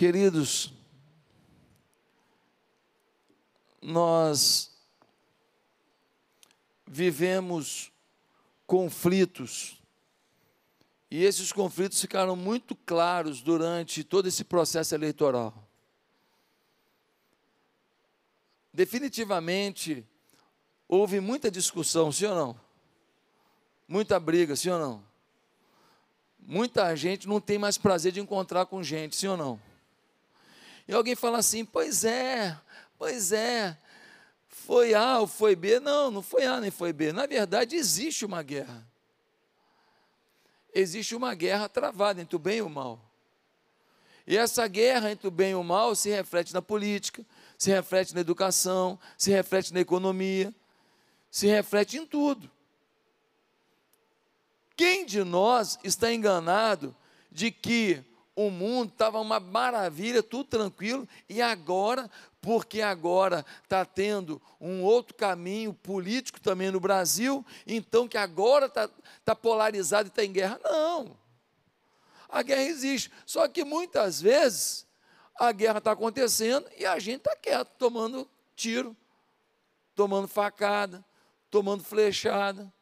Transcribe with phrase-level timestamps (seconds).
[0.00, 0.72] Queridos,
[3.82, 4.70] nós
[6.86, 7.92] vivemos
[8.66, 9.78] conflitos,
[11.10, 15.52] e esses conflitos ficaram muito claros durante todo esse processo eleitoral.
[18.72, 20.02] Definitivamente,
[20.88, 22.60] houve muita discussão, sim ou não?
[23.86, 25.04] Muita briga, sim ou não?
[26.38, 29.69] Muita gente não tem mais prazer de encontrar com gente, sim ou não?
[30.90, 32.58] E alguém fala assim: pois é,
[32.98, 33.78] pois é,
[34.48, 35.78] foi A ou foi B?
[35.78, 37.12] Não, não foi A nem foi B.
[37.12, 38.84] Na verdade, existe uma guerra.
[40.74, 43.00] Existe uma guerra travada entre o bem e o mal.
[44.26, 47.24] E essa guerra entre o bem e o mal se reflete na política,
[47.56, 50.52] se reflete na educação, se reflete na economia,
[51.30, 52.50] se reflete em tudo.
[54.76, 56.96] Quem de nós está enganado
[57.30, 58.04] de que
[58.34, 65.14] o mundo estava uma maravilha, tudo tranquilo, e agora, porque agora está tendo um outro
[65.14, 68.88] caminho político também no Brasil, então que agora está
[69.24, 70.60] tá polarizado e está em guerra?
[70.64, 71.16] Não.
[72.28, 74.86] A guerra existe, só que muitas vezes
[75.38, 78.96] a guerra está acontecendo e a gente está quieto, tomando tiro,
[79.94, 81.04] tomando facada,
[81.50, 82.72] tomando flechada.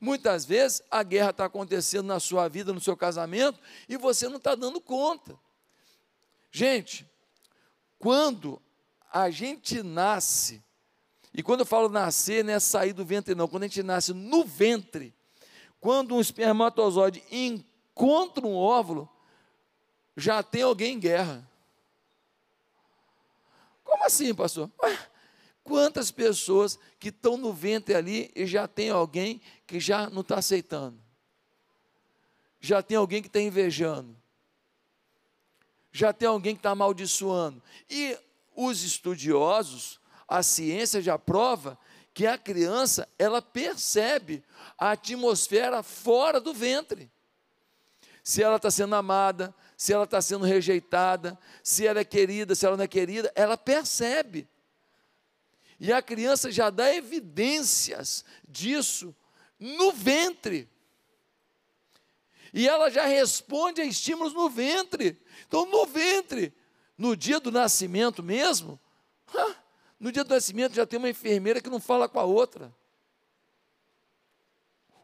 [0.00, 4.36] Muitas vezes a guerra está acontecendo na sua vida, no seu casamento, e você não
[4.36, 5.38] está dando conta.
[6.50, 7.08] Gente,
[7.98, 8.60] quando
[9.12, 10.62] a gente nasce,
[11.34, 14.12] e quando eu falo nascer, não é sair do ventre, não, quando a gente nasce
[14.12, 15.14] no ventre,
[15.80, 19.08] quando um espermatozoide encontra um óvulo,
[20.16, 21.48] já tem alguém em guerra.
[23.84, 24.70] Como assim, pastor?
[24.82, 24.98] Ué,
[25.68, 30.38] Quantas pessoas que estão no ventre ali e já tem alguém que já não está
[30.38, 30.98] aceitando?
[32.58, 34.16] Já tem alguém que está invejando?
[35.92, 37.62] Já tem alguém que está amaldiçoando?
[37.90, 38.18] E
[38.56, 41.78] os estudiosos, a ciência já prova
[42.14, 44.42] que a criança, ela percebe
[44.78, 47.12] a atmosfera fora do ventre.
[48.24, 52.64] Se ela está sendo amada, se ela está sendo rejeitada, se ela é querida, se
[52.64, 54.48] ela não é querida, ela percebe.
[55.78, 59.14] E a criança já dá evidências disso
[59.58, 60.68] no ventre.
[62.52, 65.20] E ela já responde a estímulos no ventre.
[65.46, 66.52] Então, no ventre,
[66.96, 68.78] no dia do nascimento mesmo,
[70.00, 72.74] no dia do nascimento já tem uma enfermeira que não fala com a outra.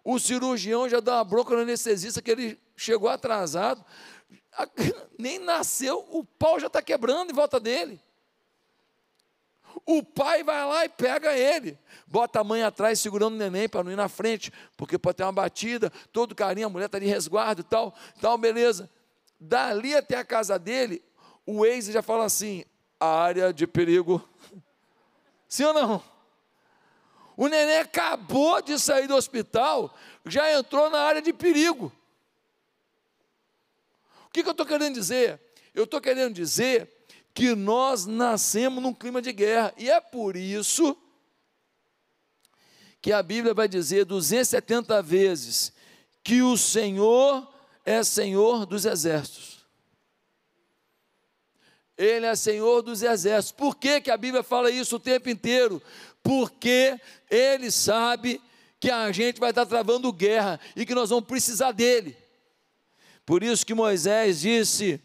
[0.03, 3.85] O cirurgião já dá uma bronca no anestesista que ele chegou atrasado.
[5.19, 8.01] Nem nasceu, o pau já está quebrando em volta dele.
[9.87, 13.85] O pai vai lá e pega ele, bota a mãe atrás segurando o neném para
[13.85, 17.07] não ir na frente, porque pode ter uma batida, todo carinho, a mulher está de
[17.07, 18.91] resguardo e tal, tal, beleza.
[19.39, 21.05] Dali até a casa dele,
[21.45, 22.65] o ex já fala assim:
[22.99, 24.27] área de perigo.
[25.47, 26.03] Sim ou não?
[27.37, 29.95] O neném acabou de sair do hospital,
[30.25, 31.93] já entrou na área de perigo.
[34.27, 35.41] O que, que eu estou querendo dizer?
[35.75, 36.94] Eu estou querendo dizer
[37.35, 39.75] que nós nascemos num clima de guerra.
[39.77, 40.97] E é por isso
[43.03, 45.73] que a Bíblia vai dizer 270 vezes
[46.23, 47.47] que o Senhor
[47.85, 49.67] é Senhor dos exércitos.
[51.99, 53.53] Ele é Senhor dos exércitos.
[53.53, 55.83] Por que, que a Bíblia fala isso o tempo inteiro?
[56.23, 56.99] Porque
[57.31, 58.41] Ele sabe
[58.81, 62.17] que a gente vai estar travando guerra e que nós vamos precisar dele.
[63.27, 65.01] Por isso que Moisés disse: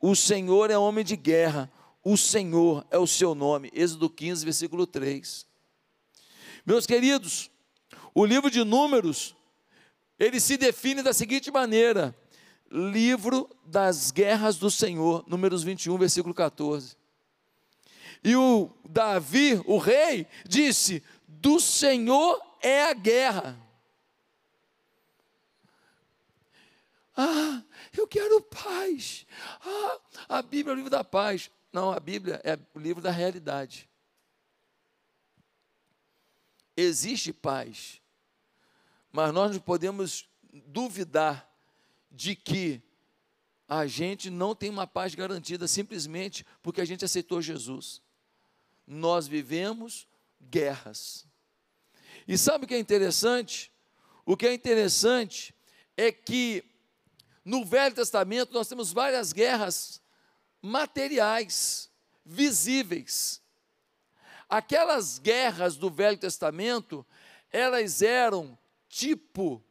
[0.00, 1.70] o Senhor é homem de guerra,
[2.02, 3.70] o Senhor é o seu nome.
[3.74, 5.46] Êxodo 15, versículo 3.
[6.64, 7.50] Meus queridos,
[8.14, 9.36] o livro de Números,
[10.18, 12.16] ele se define da seguinte maneira:
[12.70, 16.96] livro das guerras do Senhor, Números 21, versículo 14.
[18.22, 23.58] E o Davi, o rei, disse: Do Senhor é a guerra.
[27.16, 27.62] Ah,
[27.98, 29.26] eu quero paz.
[29.60, 31.50] Ah, a Bíblia é o livro da paz.
[31.72, 33.88] Não, a Bíblia é o livro da realidade.
[36.76, 38.00] Existe paz,
[39.12, 41.48] mas nós não podemos duvidar
[42.10, 42.82] de que
[43.68, 48.02] a gente não tem uma paz garantida simplesmente porque a gente aceitou Jesus.
[48.86, 50.08] Nós vivemos
[50.40, 51.26] guerras.
[52.26, 53.70] E sabe o que é interessante?
[54.24, 55.54] O que é interessante
[55.96, 56.64] é que
[57.44, 60.00] no Velho Testamento, nós temos várias guerras
[60.60, 61.90] materiais,
[62.24, 63.40] visíveis.
[64.48, 67.06] Aquelas guerras do Velho Testamento,
[67.50, 68.58] elas eram
[68.88, 69.64] tipo,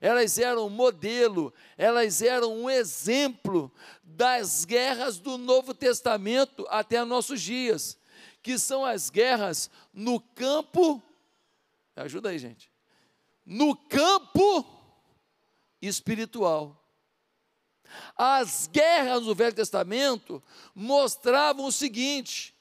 [0.00, 3.72] elas eram modelo, elas eram um exemplo
[4.02, 7.98] das guerras do Novo Testamento até nossos dias,
[8.42, 11.02] que são as guerras no campo.
[11.96, 12.70] Ajuda aí, gente.
[13.46, 14.66] No campo
[15.80, 16.83] espiritual.
[18.16, 20.42] As guerras do Velho Testamento
[20.74, 22.54] mostravam o seguinte: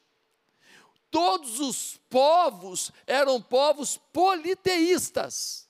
[1.09, 5.67] todos os povos eram povos politeístas.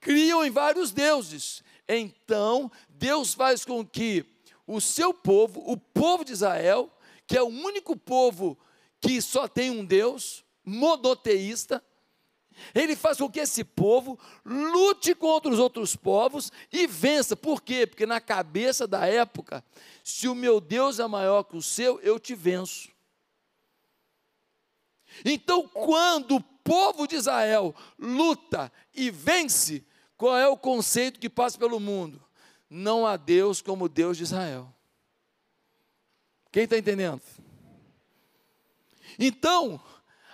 [0.00, 1.62] Criam em vários deuses.
[1.86, 4.24] Então, Deus faz com que
[4.66, 6.88] o seu povo, o povo de Israel,
[7.26, 8.56] que é o único povo
[9.00, 11.82] que só tem um Deus, monoteísta,
[12.74, 17.36] ele faz com que esse povo lute contra os outros povos e vença.
[17.36, 17.86] Por quê?
[17.86, 19.64] Porque na cabeça da época,
[20.04, 22.90] se o meu Deus é maior que o seu, eu te venço.
[25.24, 29.84] Então, quando o povo de Israel luta e vence,
[30.16, 32.22] qual é o conceito que passa pelo mundo?
[32.68, 34.72] Não há Deus como Deus de Israel.
[36.52, 37.20] Quem está entendendo?
[39.18, 39.80] Então,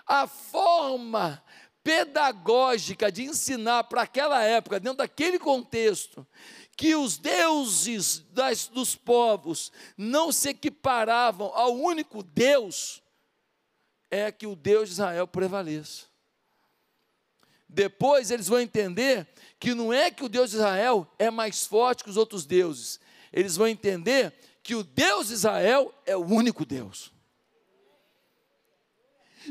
[0.06, 1.42] a forma
[1.86, 6.26] pedagógica de ensinar para aquela época, dentro daquele contexto,
[6.76, 13.00] que os deuses das, dos povos não se equiparavam ao único Deus,
[14.10, 16.06] é que o Deus de Israel prevaleça.
[17.68, 19.24] Depois eles vão entender
[19.60, 22.98] que não é que o Deus de Israel é mais forte que os outros deuses,
[23.32, 27.15] eles vão entender que o Deus de Israel é o único Deus.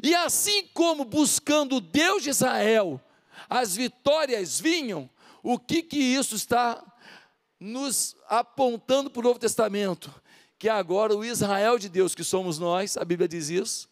[0.03, 3.01] E assim como buscando o Deus de Israel,
[3.49, 5.09] as vitórias vinham,
[5.41, 6.83] o que que isso está
[7.59, 10.13] nos apontando para o Novo Testamento?
[10.57, 13.89] Que agora o Israel de Deus, que somos nós, a Bíblia diz isso,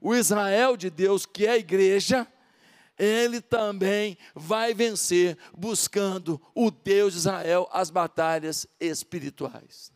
[0.00, 2.26] o Israel de Deus, que é a igreja,
[2.98, 9.90] ele também vai vencer buscando o Deus de Israel as batalhas espirituais.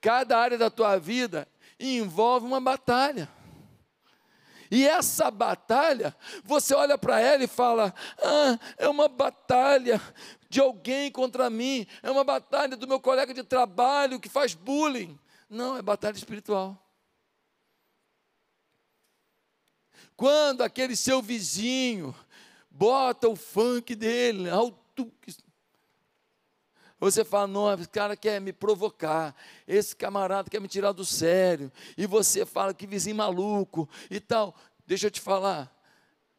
[0.00, 3.28] Cada área da tua vida envolve uma batalha.
[4.74, 10.02] E essa batalha, você olha para ela e fala: ah, é uma batalha
[10.50, 15.16] de alguém contra mim, é uma batalha do meu colega de trabalho que faz bullying.
[15.48, 16.76] Não, é batalha espiritual.
[20.16, 22.12] Quando aquele seu vizinho
[22.68, 25.08] bota o funk dele alto,
[27.12, 29.34] você fala, não, esse cara quer me provocar,
[29.66, 34.54] esse camarada quer me tirar do sério, e você fala que vizinho maluco e tal.
[34.86, 35.74] Deixa eu te falar,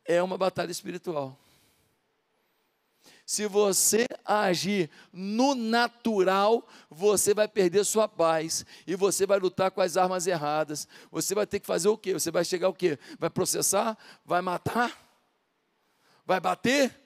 [0.04, 1.38] é uma batalha espiritual.
[3.26, 9.82] Se você agir no natural, você vai perder sua paz e você vai lutar com
[9.82, 10.88] as armas erradas.
[11.12, 12.14] Você vai ter que fazer o quê?
[12.14, 13.00] Você vai chegar o quê?
[13.18, 13.98] Vai processar?
[14.24, 14.96] Vai matar?
[16.24, 17.05] Vai bater?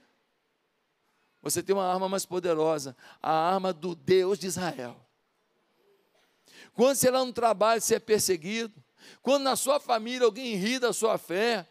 [1.41, 4.97] Você tem uma arma mais poderosa, a arma do Deus de Israel.
[6.73, 8.73] Quando você lá no trabalho você é perseguido,
[9.21, 11.65] quando na sua família alguém ri da sua fé,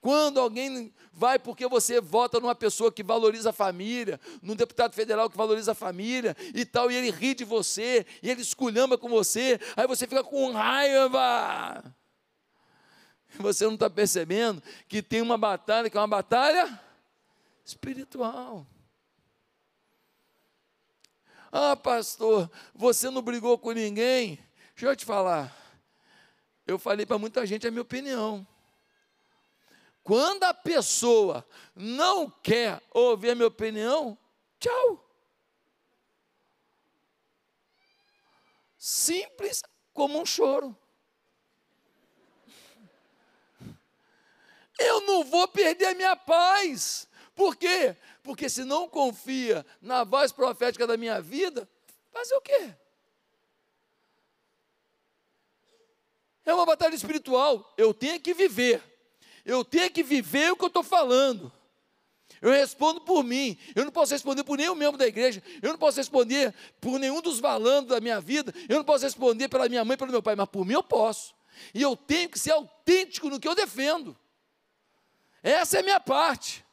[0.00, 5.30] quando alguém vai porque você vota numa pessoa que valoriza a família, num deputado federal
[5.30, 9.08] que valoriza a família e tal, e ele ri de você, e ele esculhamba com
[9.08, 11.82] você, aí você fica com raiva.
[13.38, 16.78] Você não está percebendo que tem uma batalha que é uma batalha
[17.64, 18.66] espiritual.
[21.56, 24.44] Ah, pastor, você não brigou com ninguém?
[24.74, 25.56] Deixa eu te falar.
[26.66, 28.44] Eu falei para muita gente a minha opinião.
[30.02, 34.18] Quando a pessoa não quer ouvir a minha opinião,
[34.58, 35.08] tchau.
[38.76, 40.76] Simples como um choro.
[44.76, 47.06] Eu não vou perder a minha paz.
[47.34, 47.96] Por quê?
[48.22, 51.68] Porque se não confia na voz profética da minha vida,
[52.12, 52.74] fazer o quê?
[56.44, 57.72] É uma batalha espiritual.
[57.76, 58.82] Eu tenho que viver.
[59.44, 61.52] Eu tenho que viver o que eu estou falando.
[62.40, 63.58] Eu respondo por mim.
[63.74, 65.42] Eu não posso responder por nenhum membro da igreja.
[65.62, 68.52] Eu não posso responder por nenhum dos valandos da minha vida.
[68.68, 70.36] Eu não posso responder pela minha mãe, pelo meu pai.
[70.36, 71.34] Mas por mim eu posso.
[71.72, 74.16] E eu tenho que ser autêntico no que eu defendo.
[75.42, 76.63] Essa é a minha parte.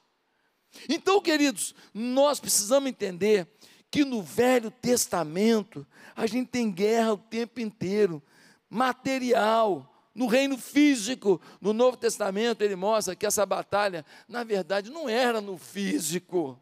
[0.88, 3.48] Então, queridos, nós precisamos entender
[3.90, 5.86] que no Velho Testamento
[6.16, 8.24] a gente tem guerra o tempo inteiro,
[8.70, 9.88] material.
[10.14, 15.40] No reino físico, no Novo Testamento, ele mostra que essa batalha, na verdade, não era
[15.40, 16.60] no físico.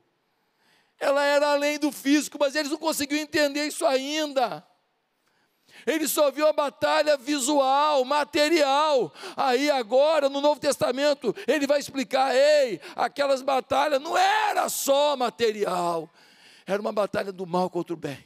[1.00, 4.66] Ela era além do físico, mas eles não conseguiam entender isso ainda.
[5.86, 9.14] Ele só viu a batalha visual, material.
[9.36, 16.10] Aí agora, no Novo Testamento, ele vai explicar: ei, aquelas batalhas não era só material,
[16.66, 18.24] era uma batalha do mal contra o bem,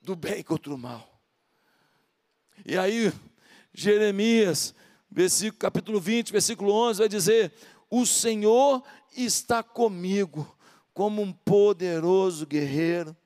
[0.00, 1.08] do bem contra o mal.
[2.64, 3.12] E aí,
[3.72, 4.74] Jeremias,
[5.10, 7.52] versículo, capítulo 20, versículo 11, vai dizer:
[7.88, 8.82] O Senhor
[9.16, 10.56] está comigo,
[10.92, 13.16] como um poderoso guerreiro.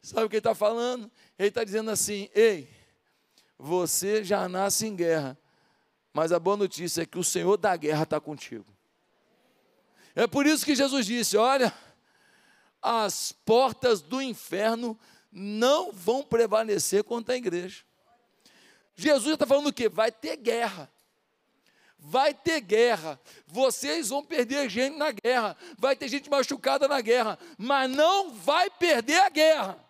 [0.00, 1.10] Sabe o que ele está falando?
[1.38, 2.68] Ele está dizendo assim: Ei,
[3.58, 5.38] você já nasce em guerra,
[6.12, 8.66] mas a boa notícia é que o Senhor da guerra está contigo.
[10.14, 11.72] É por isso que Jesus disse: Olha,
[12.80, 14.98] as portas do inferno
[15.32, 17.82] não vão prevalecer contra a igreja.
[18.94, 19.88] Jesus está falando o quê?
[19.88, 20.88] Vai ter guerra.
[21.98, 23.18] Vai ter guerra.
[23.46, 25.56] Vocês vão perder gente na guerra.
[25.78, 27.38] Vai ter gente machucada na guerra.
[27.58, 29.83] Mas não vai perder a guerra.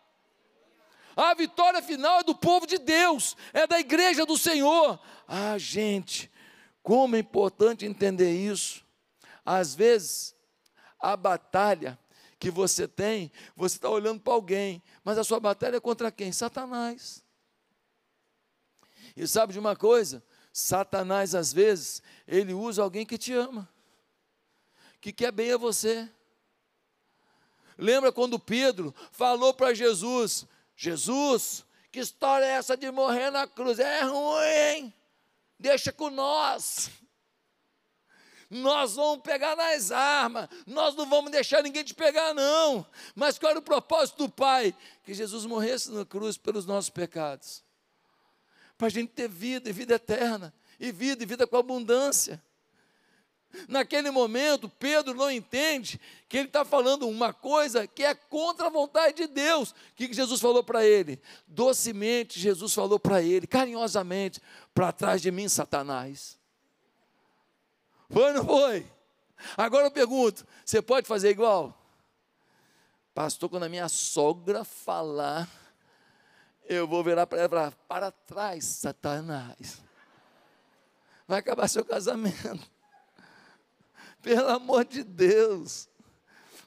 [1.17, 4.99] A vitória final é do povo de Deus, é da igreja do Senhor.
[5.29, 6.31] Ah, gente,
[6.83, 8.85] como é importante entender isso.
[9.45, 10.35] Às vezes,
[10.99, 11.99] a batalha
[12.39, 16.33] que você tem, você está olhando para alguém, mas a sua batalha é contra quem?
[16.33, 17.25] Satanás.
[19.17, 20.23] E sabe de uma coisa?
[20.53, 23.69] Satanás, às vezes, ele usa alguém que te ama,
[25.01, 26.09] que quer bem a você.
[27.77, 33.79] Lembra quando Pedro falou para Jesus: Jesus, que história é essa de morrer na cruz?
[33.79, 34.95] É ruim, hein?
[35.59, 36.91] Deixa com nós.
[38.51, 42.87] Nós vamos pegar nas armas, nós não vamos deixar ninguém te pegar, não.
[43.15, 44.75] Mas qual era o propósito do Pai?
[45.03, 47.65] Que Jesus morresse na cruz pelos nossos pecados
[48.77, 52.43] para a gente ter vida e vida eterna, e vida e vida com abundância.
[53.69, 58.71] Naquele momento, Pedro não entende que ele está falando uma coisa que é contra a
[58.71, 59.71] vontade de Deus.
[59.71, 61.21] O que Jesus falou para ele?
[61.47, 64.41] Docemente, Jesus falou para ele, carinhosamente:
[64.75, 66.39] para trás de mim, Satanás.
[68.11, 68.87] Foi ou não foi?
[69.57, 71.81] Agora eu pergunto: você pode fazer igual?
[73.15, 75.49] Pastor, quando a minha sogra falar
[76.67, 79.83] eu vou virar para ela e falar: para trás, Satanás.
[81.27, 82.74] Vai acabar seu casamento.
[84.25, 85.87] Pelo amor de Deus.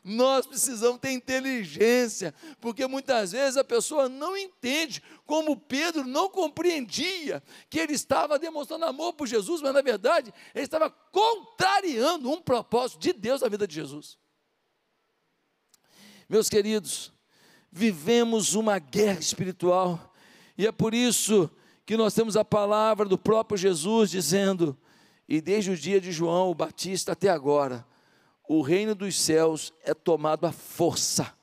[0.04, 7.44] Nós precisamos ter inteligência, porque muitas vezes a pessoa não entende, como Pedro não compreendia
[7.68, 13.02] que ele estava demonstrando amor por Jesus, mas na verdade ele estava contrariando um propósito
[13.02, 14.18] de Deus na vida de Jesus.
[16.30, 17.12] Meus queridos,
[17.72, 20.14] vivemos uma guerra espiritual,
[20.58, 21.50] e é por isso
[21.86, 24.78] que nós temos a palavra do próprio Jesus dizendo,
[25.27, 27.86] e desde o dia de João o Batista até agora,
[28.48, 31.36] o reino dos céus é tomado à força,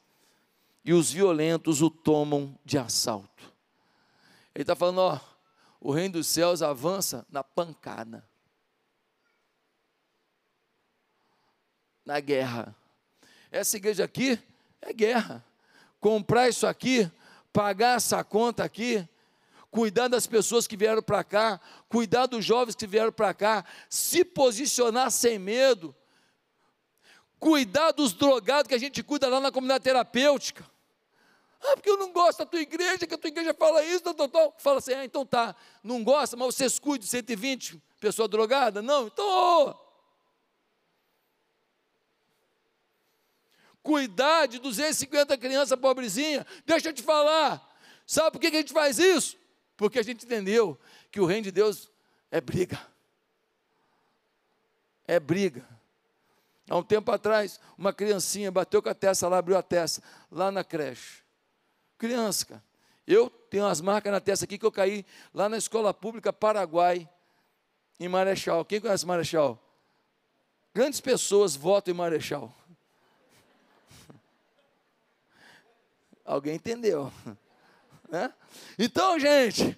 [0.85, 3.53] e os violentos o tomam de assalto.
[4.55, 5.21] Ele está falando, ó,
[5.81, 8.27] o reino dos céus avança na pancada,
[12.05, 12.75] na guerra.
[13.51, 14.39] Essa igreja aqui
[14.81, 15.45] é guerra
[16.05, 17.11] comprar isso aqui,
[17.51, 19.09] pagar essa conta aqui,
[19.75, 24.25] cuidar das pessoas que vieram para cá, cuidar dos jovens que vieram para cá, se
[24.25, 25.93] posicionar sem medo,
[27.41, 30.65] cuidar dos drogados que a gente cuida lá na comunidade terapêutica.
[31.61, 34.29] Ah, porque eu não gosto da tua igreja, que a tua igreja fala isso, tal,
[34.29, 34.55] tal.
[34.59, 38.85] Fala assim, ah, então tá, não gosta, mas vocês cuidam de 120 pessoas drogadas?
[38.85, 39.75] Não, então, oh,
[43.83, 46.47] cuidar de 250 crianças pobrezinhas.
[46.65, 47.77] Deixa eu te falar.
[48.07, 49.43] Sabe por que a gente faz isso?
[49.77, 50.79] Porque a gente entendeu
[51.11, 51.91] que o reino de Deus
[52.31, 52.81] é briga.
[55.07, 55.67] É briga.
[56.69, 60.51] Há um tempo atrás, uma criancinha bateu com a testa lá, abriu a testa, lá
[60.51, 61.23] na creche.
[61.99, 62.63] Criança, cara.
[63.07, 67.09] Eu tenho as marcas na testa aqui que eu caí lá na escola pública Paraguai,
[68.01, 68.65] em Marechal.
[68.65, 69.61] Quem conhece Marechal?
[70.75, 72.53] Grandes pessoas votam em Marechal.
[76.25, 77.13] Alguém entendeu?
[78.15, 78.33] Né?
[78.79, 79.77] Então, gente,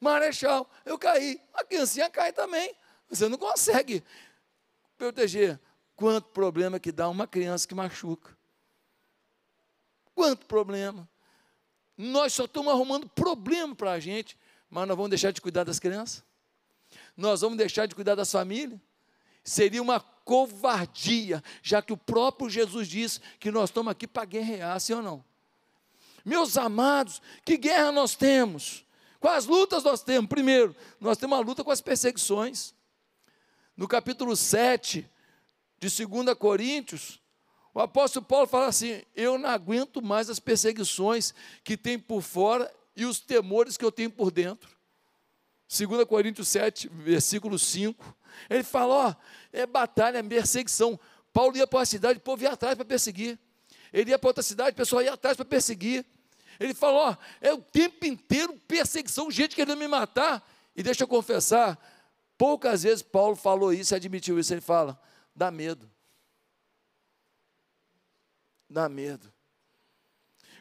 [0.00, 1.38] Marechal, eu caí.
[1.52, 2.74] A criancinha cai também.
[3.10, 4.02] Você não consegue
[4.96, 5.60] proteger.
[5.94, 8.34] Quanto problema que dá uma criança que machuca.
[10.14, 11.06] Quanto problema.
[11.94, 14.38] Nós só estamos arrumando problema para a gente,
[14.70, 16.24] mas nós vamos deixar de cuidar das crianças.
[17.14, 18.80] Nós vamos deixar de cuidar das famílias.
[19.44, 24.80] Seria uma covardia, já que o próprio Jesus disse que nós estamos aqui para guerrear,
[24.80, 25.35] sim ou não?
[26.26, 28.84] Meus amados, que guerra nós temos?
[29.20, 30.28] Quais lutas nós temos?
[30.28, 32.74] Primeiro, nós temos uma luta com as perseguições.
[33.76, 35.08] No capítulo 7
[35.78, 37.22] de 2 Coríntios,
[37.72, 42.74] o apóstolo Paulo fala assim: Eu não aguento mais as perseguições que tem por fora
[42.96, 44.76] e os temores que eu tenho por dentro.
[45.68, 48.16] 2 Coríntios 7, versículo 5.
[48.50, 49.14] Ele fala: ó,
[49.52, 50.98] é batalha, é perseguição.
[51.32, 53.38] Paulo ia para uma cidade, o povo ia atrás para perseguir.
[53.92, 56.04] Ele ia para outra cidade, o pessoal ia atrás para perseguir.
[56.58, 60.46] Ele falou: ó, é o tempo inteiro perseguição, gente querendo me matar.
[60.74, 61.78] E deixa eu confessar,
[62.36, 64.52] poucas vezes Paulo falou isso e admitiu isso.
[64.52, 65.00] Ele fala:
[65.34, 65.90] dá medo.
[68.68, 69.32] Dá medo.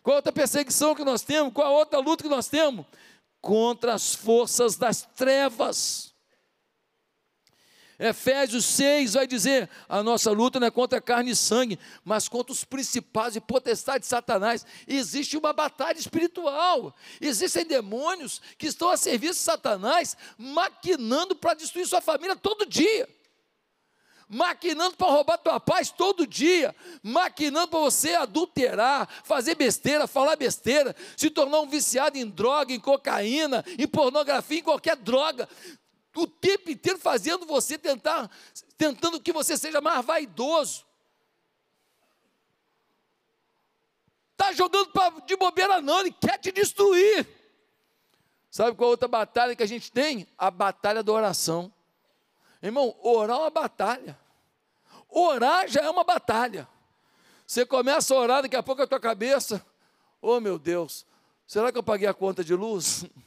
[0.01, 1.51] Qual outra perseguição que nós temos?
[1.53, 2.85] Qual outra luta que nós temos?
[3.41, 6.14] Contra as forças das trevas.
[7.97, 12.51] Efésios 6 vai dizer: a nossa luta não é contra carne e sangue, mas contra
[12.51, 14.65] os principados e potestades de Satanás.
[14.87, 16.93] Existe uma batalha espiritual.
[17.21, 23.07] Existem demônios que estão a serviço de Satanás, maquinando para destruir sua família todo dia.
[24.27, 30.95] Maquinando para roubar tua paz todo dia, maquinando para você adulterar, fazer besteira, falar besteira,
[31.15, 35.47] se tornar um viciado em droga, em cocaína, em pornografia, em qualquer droga
[36.21, 38.29] o tempo inteiro fazendo você tentar,
[38.77, 40.85] tentando que você seja mais vaidoso.
[44.31, 47.27] Está jogando pra, de bobeira não, ele quer te destruir.
[48.51, 50.27] Sabe qual é outra batalha que a gente tem?
[50.37, 51.73] A batalha da oração.
[52.61, 54.19] Irmão, orar é uma batalha.
[55.09, 56.67] Orar já é uma batalha.
[57.45, 59.65] Você começa a orar, daqui a pouco a tua cabeça,
[60.21, 61.05] oh meu Deus,
[61.45, 63.05] será que eu paguei a conta de luz?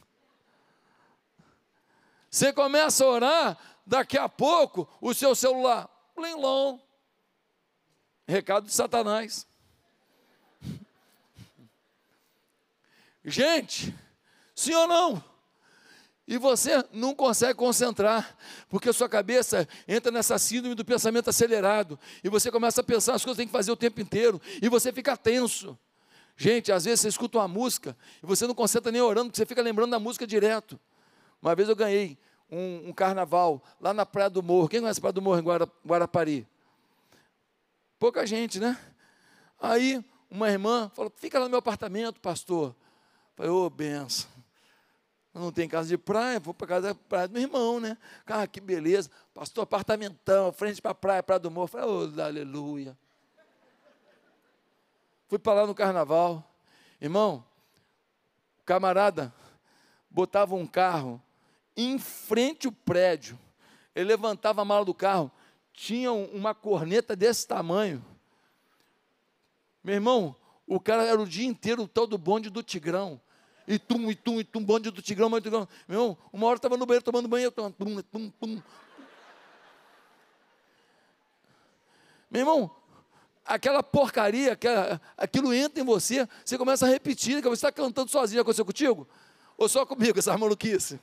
[2.29, 6.79] Você começa a orar, daqui a pouco o seu celular, long,
[8.27, 9.47] recado de Satanás.
[13.25, 13.93] Gente,
[14.55, 15.23] sim ou não?
[16.27, 18.37] E você não consegue concentrar,
[18.69, 23.15] porque a sua cabeça entra nessa síndrome do pensamento acelerado, e você começa a pensar
[23.15, 25.77] as coisas que tem que fazer o tempo inteiro, e você fica tenso.
[26.37, 29.45] Gente, às vezes você escuta uma música e você não concentra nem orando, porque você
[29.45, 30.79] fica lembrando da música direto.
[31.41, 32.17] Uma vez eu ganhei
[32.51, 34.67] um, um, carnaval lá na Praia do Morro.
[34.67, 36.47] Quem conhece a Praia do Morro em Guara, Guarapari?
[37.97, 38.77] Pouca gente, né?
[39.59, 42.69] Aí uma irmã falou: fica lá no meu apartamento, pastor.
[42.69, 42.75] Eu
[43.35, 44.29] falei, ô, oh, benção.
[45.33, 47.97] Não tenho casa de praia, vou para casa da praia do meu irmão, né?
[48.25, 49.09] Cara, que beleza.
[49.33, 51.65] Pastor, apartamentão, frente para a praia, Praia do Morro.
[51.65, 52.97] Eu falei, oh, aleluia.
[55.29, 56.43] Fui para lá no carnaval.
[56.99, 57.45] Irmão,
[58.65, 59.33] camarada
[60.09, 61.21] botava um carro
[61.79, 63.39] em frente ao prédio.
[63.95, 65.31] Ele levantava a mala do carro,
[65.73, 68.03] tinha uma corneta desse tamanho.
[69.83, 70.35] Meu irmão,
[70.67, 73.19] o cara era o dia inteiro o tal do bonde do Tigrão.
[73.65, 75.67] E tum, e tum, e tum, bonde do Tigrão, bonde do Tigrão.
[75.87, 78.61] Meu irmão, uma hora estava no banheiro tomando banho, tum, tum, tum, tum.
[82.29, 82.69] Meu irmão,
[83.45, 88.41] aquela porcaria, aquela, aquilo entra em você, você começa a repetir, você está cantando sozinho,
[88.41, 89.07] aconteceu contigo?
[89.57, 90.99] Ou só comigo, essa maluquice?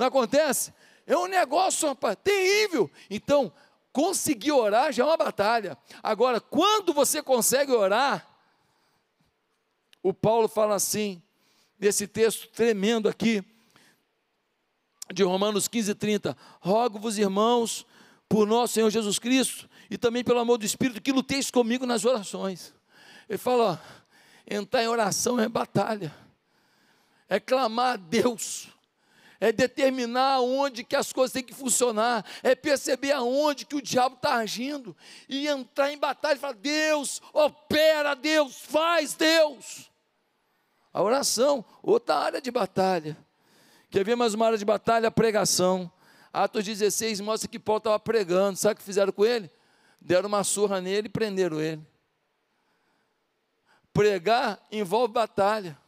[0.00, 0.72] Não acontece?
[1.06, 2.90] É um negócio, rapaz, terrível.
[3.10, 3.52] Então,
[3.92, 5.76] conseguir orar já é uma batalha.
[6.02, 8.26] Agora, quando você consegue orar,
[10.02, 11.22] o Paulo fala assim,
[11.78, 13.44] nesse texto tremendo aqui,
[15.12, 16.34] de Romanos 15, 30.
[16.60, 17.84] Rogo-vos, irmãos,
[18.26, 22.06] por nosso Senhor Jesus Cristo e também pelo amor do Espírito, que luteis comigo nas
[22.06, 22.72] orações.
[23.28, 24.00] Ele fala: ó,
[24.48, 26.10] entrar em oração é batalha,
[27.28, 28.79] é clamar a Deus
[29.40, 34.16] é determinar onde que as coisas têm que funcionar, é perceber aonde que o diabo
[34.16, 34.94] está agindo
[35.26, 39.90] e entrar em batalha e falar: Deus, opera, Deus, faz, Deus.
[40.92, 43.16] A oração, outra área de batalha.
[43.90, 45.08] Quer ver mais uma área de batalha?
[45.08, 45.90] A pregação.
[46.32, 48.58] Atos 16 mostra que Paulo estava pregando.
[48.58, 49.50] Sabe o que fizeram com ele?
[50.00, 51.84] Deram uma surra nele e prenderam ele.
[53.92, 55.79] Pregar envolve batalha.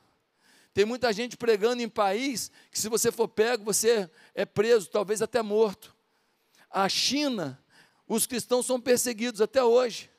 [0.75, 5.21] Tem muita gente pregando em país que, se você for pego, você é preso, talvez
[5.21, 5.95] até morto.
[6.71, 7.63] A China,
[8.09, 10.11] os cristãos são perseguidos até hoje.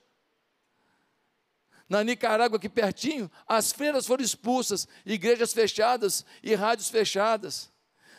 [1.89, 7.71] Na Nicarágua, aqui pertinho, as freiras foram expulsas, igrejas fechadas e rádios fechadas.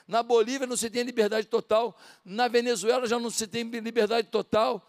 [0.07, 1.97] Na Bolívia não se tem liberdade total.
[2.25, 4.87] Na Venezuela já não se tem liberdade total.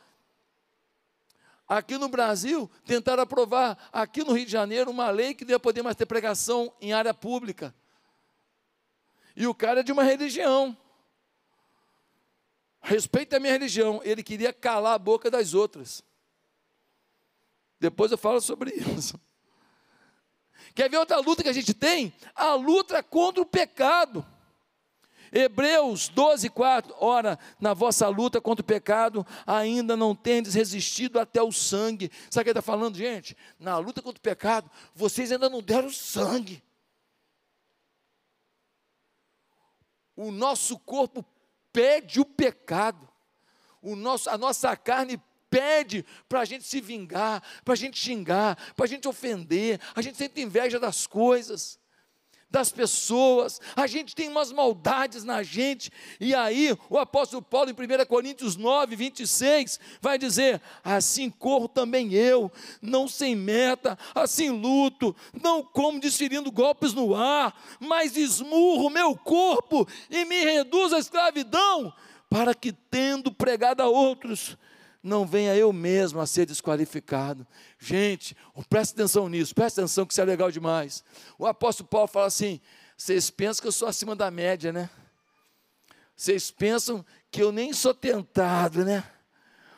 [1.68, 5.60] Aqui no Brasil, tentaram aprovar, aqui no Rio de Janeiro, uma lei que não ia
[5.60, 7.74] poder mais ter pregação em área pública.
[9.36, 10.78] E o cara é de uma religião.
[12.82, 14.00] Respeita a minha religião.
[14.04, 16.04] Ele queria calar a boca das outras.
[17.80, 19.20] Depois eu falo sobre isso.
[20.76, 22.14] Quer ver outra luta que a gente tem?
[22.36, 24.26] A luta contra o pecado.
[25.38, 26.96] Hebreus 12, 4.
[27.00, 32.10] Ora, na vossa luta contra o pecado, ainda não tendes resistido até o sangue.
[32.32, 33.36] Sabe o que ele está falando, gente?
[33.60, 36.64] Na luta contra o pecado, vocês ainda não deram sangue.
[40.16, 41.26] o nosso corpo
[41.74, 43.08] pede o pecado,
[43.82, 48.74] o nosso, a nossa carne pede para a gente se vingar, para a gente xingar,
[48.76, 51.80] para a gente ofender, a gente sente inveja das coisas
[52.56, 55.92] das pessoas, a gente tem umas maldades na gente,
[56.22, 62.14] e aí o apóstolo Paulo, em 1 Coríntios 9, 26, vai dizer: Assim corro também
[62.14, 62.50] eu,
[62.82, 65.14] não sem meta, assim luto,
[65.44, 71.94] não como desferindo golpes no ar, mas esmurro meu corpo e me reduzo à escravidão,
[72.30, 74.58] para que, tendo pregado a outros,
[75.06, 77.46] não venha eu mesmo a ser desqualificado.
[77.78, 78.36] Gente,
[78.68, 81.04] preste atenção nisso, preste atenção que isso é legal demais.
[81.38, 82.60] O apóstolo Paulo fala assim:
[82.98, 84.90] vocês pensam que eu sou acima da média, né?
[86.16, 89.04] Vocês pensam que eu nem sou tentado, né?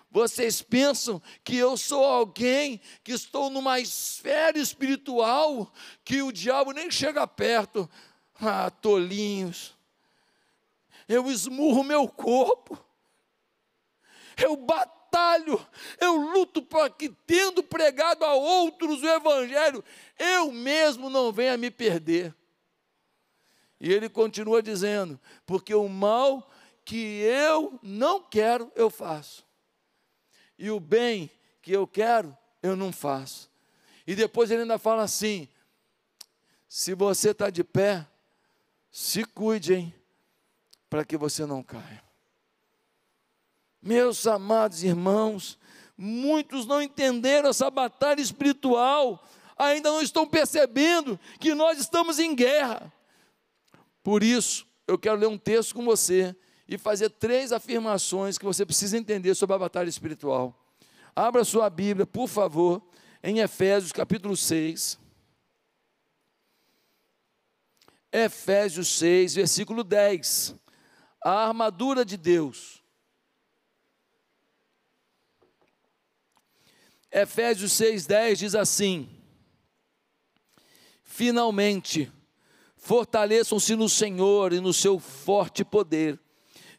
[0.10, 5.72] Vocês pensam que eu sou alguém que estou numa esfera espiritual
[6.06, 7.90] que o diabo nem chega perto.
[8.40, 9.76] Ah, tolinhos.
[11.08, 12.80] Eu esmurro meu corpo.
[14.38, 15.66] Eu bato batalho,
[16.00, 19.84] eu luto para que, tendo pregado a outros o Evangelho,
[20.20, 22.34] eu mesmo não venha me perder.
[23.80, 26.50] E ele continua dizendo: porque o mal
[26.84, 29.46] que eu não quero, eu faço,
[30.58, 31.30] e o bem
[31.62, 33.50] que eu quero, eu não faço.
[34.06, 35.48] E depois ele ainda fala assim:
[36.68, 38.06] se você está de pé,
[38.92, 39.96] se cuide, hein,
[40.90, 42.07] para que você não caia.
[43.82, 45.58] Meus amados irmãos,
[45.98, 49.24] muitos não entenderam essa batalha espiritual,
[49.58, 52.92] ainda não estão percebendo que nós estamos em guerra.
[54.04, 56.36] Por isso, eu quero ler um texto com você
[56.68, 60.56] e fazer três afirmações que você precisa entender sobre a batalha espiritual.
[61.16, 62.82] Abra sua Bíblia, por favor,
[63.24, 65.00] em Efésios capítulo 6.
[68.12, 70.56] Efésios 6, versículo 10.
[71.24, 72.77] A armadura de Deus
[77.20, 79.10] Efésios 6,10 diz assim:
[81.04, 82.12] Finalmente,
[82.76, 86.20] fortaleçam-se no Senhor e no seu forte poder,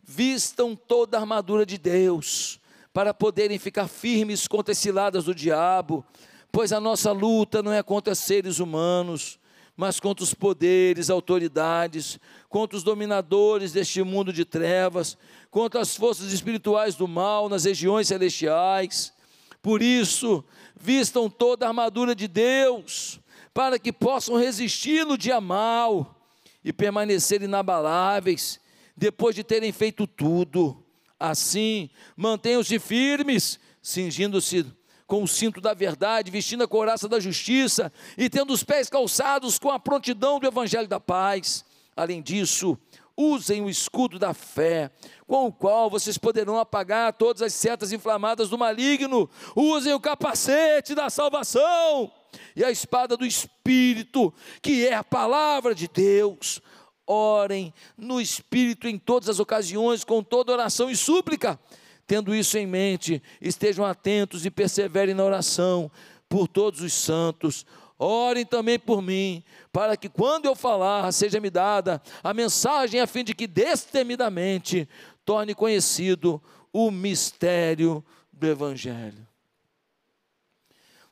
[0.01, 2.61] vistam toda a armadura de Deus,
[2.92, 6.07] para poderem ficar firmes contra as ciladas do diabo,
[6.53, 9.40] pois a nossa luta não é contra seres humanos,
[9.77, 12.16] mas contra os poderes, autoridades,
[12.48, 15.18] contra os dominadores deste mundo de trevas,
[15.51, 19.18] contra as forças espirituais do mal nas regiões celestiais.
[19.62, 20.44] Por isso,
[20.77, 23.21] vistam toda a armadura de Deus,
[23.53, 26.16] para que possam resistir no dia mal
[26.64, 28.61] e permanecer inabaláveis,
[28.97, 30.85] depois de terem feito tudo.
[31.18, 34.64] Assim, mantenham-se firmes, cingindo-se
[35.07, 39.59] com o cinto da verdade, vestindo a couraça da justiça e tendo os pés calçados
[39.59, 41.64] com a prontidão do evangelho da paz.
[41.97, 42.79] Além disso,
[43.19, 44.93] usem o escudo da fé,
[45.27, 49.29] com o qual vocês poderão apagar todas as setas inflamadas do maligno.
[49.57, 52.13] Usem o capacete da salvação
[52.55, 56.61] e a espada do Espírito, que é a palavra de Deus.
[57.05, 61.59] Orem no Espírito em todas as ocasiões, com toda oração e súplica.
[62.07, 65.91] Tendo isso em mente, estejam atentos e perseverem na oração
[66.29, 67.67] por todos os santos
[67.99, 73.25] Orem também por mim, para que quando eu falar, seja-me dada a mensagem a fim
[73.25, 74.89] de que destemidamente
[75.25, 76.41] torne conhecido
[76.73, 79.27] o mistério do Evangelho.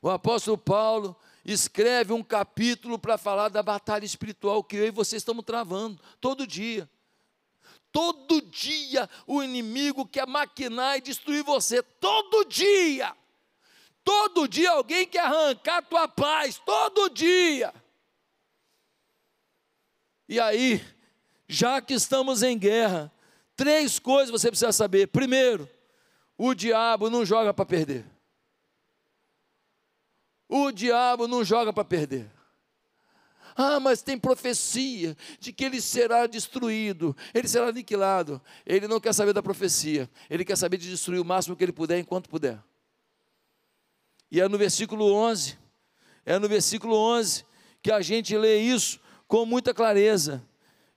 [0.01, 5.17] O apóstolo Paulo escreve um capítulo para falar da batalha espiritual que eu e você
[5.17, 6.89] estamos travando todo dia.
[7.91, 13.13] Todo dia o inimigo quer maquinar e destruir você, todo dia.
[14.07, 17.73] Todo dia alguém quer arrancar a tua paz, todo dia.
[20.29, 20.81] E aí,
[21.45, 23.11] já que estamos em guerra,
[23.53, 25.07] três coisas você precisa saber.
[25.07, 25.69] Primeiro,
[26.37, 28.05] o diabo não joga para perder.
[30.47, 32.31] O diabo não joga para perder.
[33.57, 38.41] Ah, mas tem profecia de que ele será destruído, ele será aniquilado.
[38.65, 41.73] Ele não quer saber da profecia, ele quer saber de destruir o máximo que ele
[41.73, 42.57] puder enquanto puder.
[44.31, 45.57] E é no versículo 11,
[46.25, 47.45] é no versículo 11
[47.81, 50.43] que a gente lê isso com muita clareza.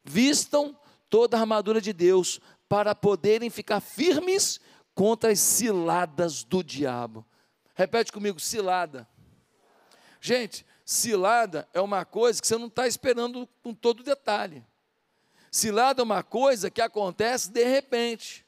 [0.04, 0.76] Vistam
[1.08, 4.60] toda a armadura de Deus para poderem ficar firmes
[4.94, 7.24] contra as ciladas do diabo.
[7.74, 9.08] Repete comigo, cilada.
[10.20, 14.64] Gente, cilada é uma coisa que você não está esperando com todo detalhe.
[15.50, 18.46] Cilada é uma coisa que acontece de repente.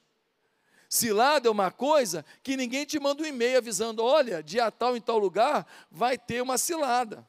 [0.92, 5.00] Cilada é uma coisa que ninguém te manda um e-mail avisando: olha, dia tal em
[5.00, 7.26] tal lugar vai ter uma cilada.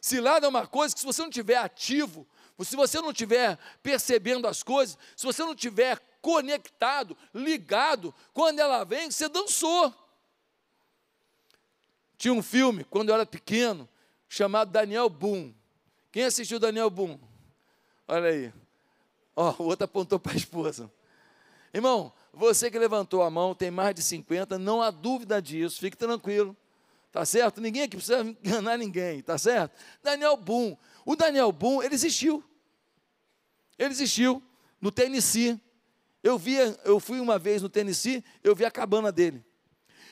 [0.00, 2.24] Cilada é uma coisa que, se você não tiver ativo,
[2.62, 8.84] Se você não estiver percebendo as coisas, se você não estiver conectado, ligado, quando ela
[8.84, 9.92] vem, você dançou.
[12.16, 13.88] Tinha um filme, quando eu era pequeno,
[14.28, 15.52] chamado Daniel Boom.
[16.12, 17.18] Quem assistiu Daniel Boom?
[18.06, 18.52] Olha aí.
[19.34, 20.88] Ó, o outro apontou para a esposa.
[21.74, 25.96] Irmão, você que levantou a mão, tem mais de 50, não há dúvida disso, fique
[25.96, 26.56] tranquilo.
[27.10, 27.60] Tá certo?
[27.60, 29.76] Ninguém aqui precisa enganar ninguém, tá certo?
[30.00, 30.76] Daniel Boom.
[31.04, 32.44] O Daniel Boom, ele existiu.
[33.76, 34.40] Ele existiu
[34.80, 35.60] no Tennessee.
[36.22, 39.44] Eu via, eu fui uma vez no Tennessee, eu vi a cabana dele.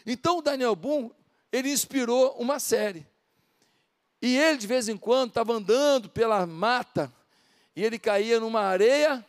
[0.04, 1.12] Então o Daniel Boom,
[1.52, 3.06] ele inspirou uma série.
[4.20, 7.12] E ele de vez em quando estava andando pela mata
[7.74, 9.24] e ele caía numa areia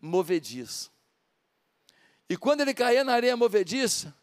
[0.00, 0.90] movediça.
[2.28, 4.14] E quando ele caía na areia movediça,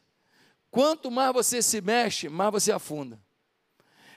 [0.70, 3.20] quanto mais você se mexe, mais você afunda.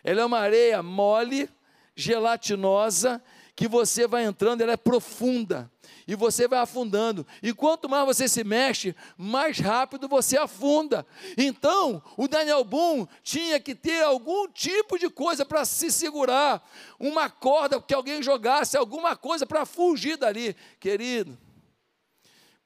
[0.05, 1.49] Ela é uma areia mole,
[1.95, 3.23] gelatinosa,
[3.57, 5.71] que você vai entrando, ela é profunda
[6.07, 7.27] e você vai afundando.
[7.43, 11.05] E quanto mais você se mexe, mais rápido você afunda.
[11.37, 16.67] Então, o Daniel Boom tinha que ter algum tipo de coisa para se segurar,
[16.99, 20.57] uma corda que alguém jogasse, alguma coisa para fugir dali.
[20.81, 21.37] Querido,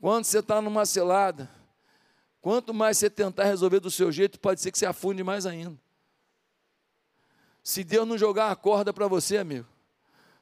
[0.02, 1.48] quando você está numa selada,
[2.40, 5.80] quanto mais você tentar resolver do seu jeito, pode ser que você afunde mais ainda.
[7.62, 9.64] Se Deus não jogar a corda para você, amigo,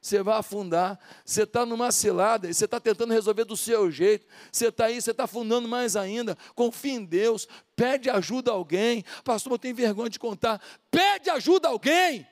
[0.01, 0.99] você vai afundar.
[1.27, 4.27] Você está numa cilada e você está tentando resolver do seu jeito.
[4.51, 6.39] Você está aí, você está afundando mais ainda.
[6.55, 7.47] Confia em Deus,
[7.77, 9.05] pede ajuda a alguém.
[9.23, 10.59] Pastor, eu tenho vergonha de contar.
[10.91, 12.27] Pede ajuda a alguém.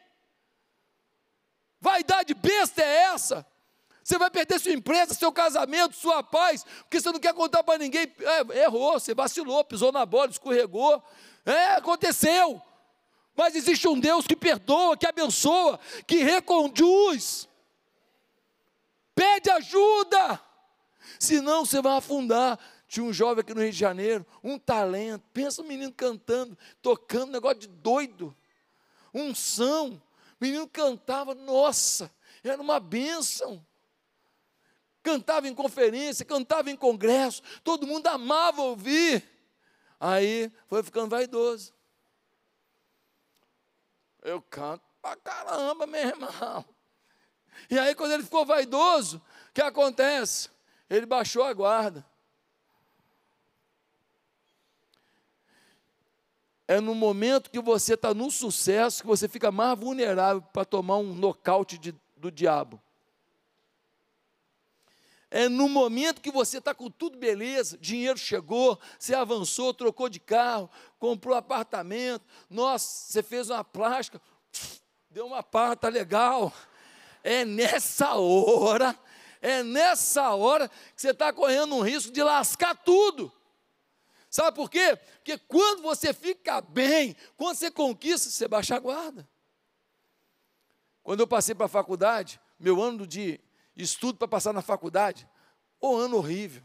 [1.79, 3.47] Vaidade besta é essa?
[4.09, 7.77] Você vai perder sua empresa, seu casamento, sua paz, porque você não quer contar para
[7.77, 8.11] ninguém.
[8.21, 11.03] É, errou, você vacilou, pisou na bola, escorregou.
[11.45, 12.59] É, aconteceu.
[13.37, 17.47] Mas existe um Deus que perdoa, que abençoa, que reconduz.
[19.15, 20.41] Pede ajuda,
[21.21, 22.59] senão você vai afundar.
[22.89, 25.23] Tinha um jovem aqui no Rio de Janeiro, um talento.
[25.35, 28.35] Pensa um menino cantando, tocando, negócio de doido.
[29.13, 29.91] Um são.
[29.91, 30.01] O
[30.41, 32.11] menino cantava, nossa,
[32.43, 33.63] era uma bênção.
[35.09, 39.27] Cantava em conferência, cantava em congresso, todo mundo amava ouvir.
[39.99, 41.73] Aí foi ficando vaidoso.
[44.23, 46.63] Eu canto pra caramba, meu irmão.
[47.71, 49.17] E aí, quando ele ficou vaidoso,
[49.49, 50.51] o que acontece?
[50.91, 52.05] Ele baixou a guarda.
[56.67, 60.99] É no momento que você está no sucesso que você fica mais vulnerável para tomar
[60.99, 62.79] um nocaute de, do diabo.
[65.31, 70.19] É no momento que você está com tudo beleza, dinheiro chegou, você avançou, trocou de
[70.19, 74.21] carro, comprou apartamento, nossa, você fez uma plástica,
[75.11, 76.51] deu uma parta legal,
[77.23, 78.99] é nessa hora,
[79.43, 83.31] é nessa hora que você está correndo um risco de lascar tudo.
[84.31, 84.97] Sabe por quê?
[85.17, 89.29] Porque quando você fica bem, quando você conquista, você baixa a guarda.
[91.03, 93.41] Quando eu passei para a faculdade, meu ano de
[93.83, 95.29] estudo para passar na faculdade,
[95.81, 96.63] o ano horrível.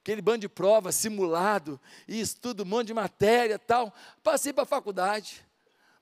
[0.00, 3.94] Aquele bando de prova simulado, e estudo um monte de matéria tal.
[4.22, 5.46] Passei para a faculdade.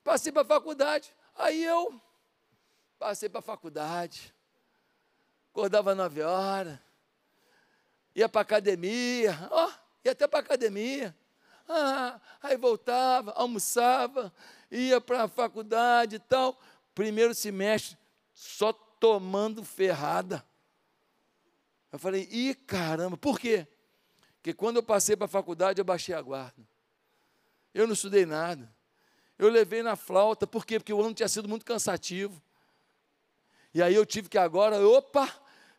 [0.03, 1.13] Passei para a faculdade.
[1.35, 2.01] Aí eu
[3.01, 4.31] Passei para a faculdade,
[5.49, 6.77] acordava nove horas,
[8.13, 9.71] ia para a academia, ó,
[10.05, 11.17] ia até para a academia.
[11.67, 14.31] Ah, aí voltava, almoçava,
[14.69, 16.61] ia para a faculdade e tal.
[16.93, 17.97] Primeiro semestre,
[18.35, 18.71] só
[19.01, 20.45] tomando ferrada.
[21.91, 23.67] Eu falei, ih, caramba, por quê?
[24.35, 26.65] Porque quando eu passei para a faculdade, eu baixei a guarda.
[27.73, 28.71] Eu não estudei nada.
[29.39, 30.79] Eu levei na flauta, por quê?
[30.79, 32.39] Porque o ano tinha sido muito cansativo.
[33.73, 35.27] E aí eu tive que agora, opa,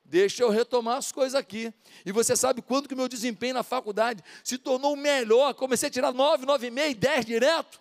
[0.04, 1.72] deixa eu retomar as coisas aqui.
[2.04, 5.54] E você sabe quando que o meu desempenho na faculdade se tornou melhor?
[5.54, 7.80] Comecei a tirar 9, 9,5, 10 direto.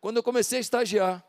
[0.00, 1.27] Quando eu comecei a estagiar.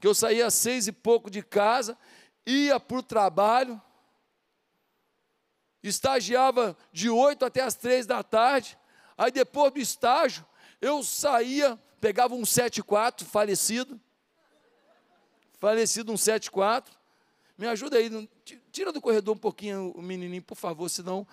[0.00, 1.98] Que eu saía às seis e pouco de casa,
[2.46, 3.80] ia para o trabalho,
[5.82, 8.78] estagiava de 8 até as 3 da tarde.
[9.16, 10.46] Aí depois do estágio,
[10.80, 14.00] eu saía, pegava um 74 falecido,
[15.58, 16.96] falecido um 74.
[17.56, 18.28] Me ajuda aí,
[18.70, 21.26] tira do corredor um pouquinho o menininho, por favor, senão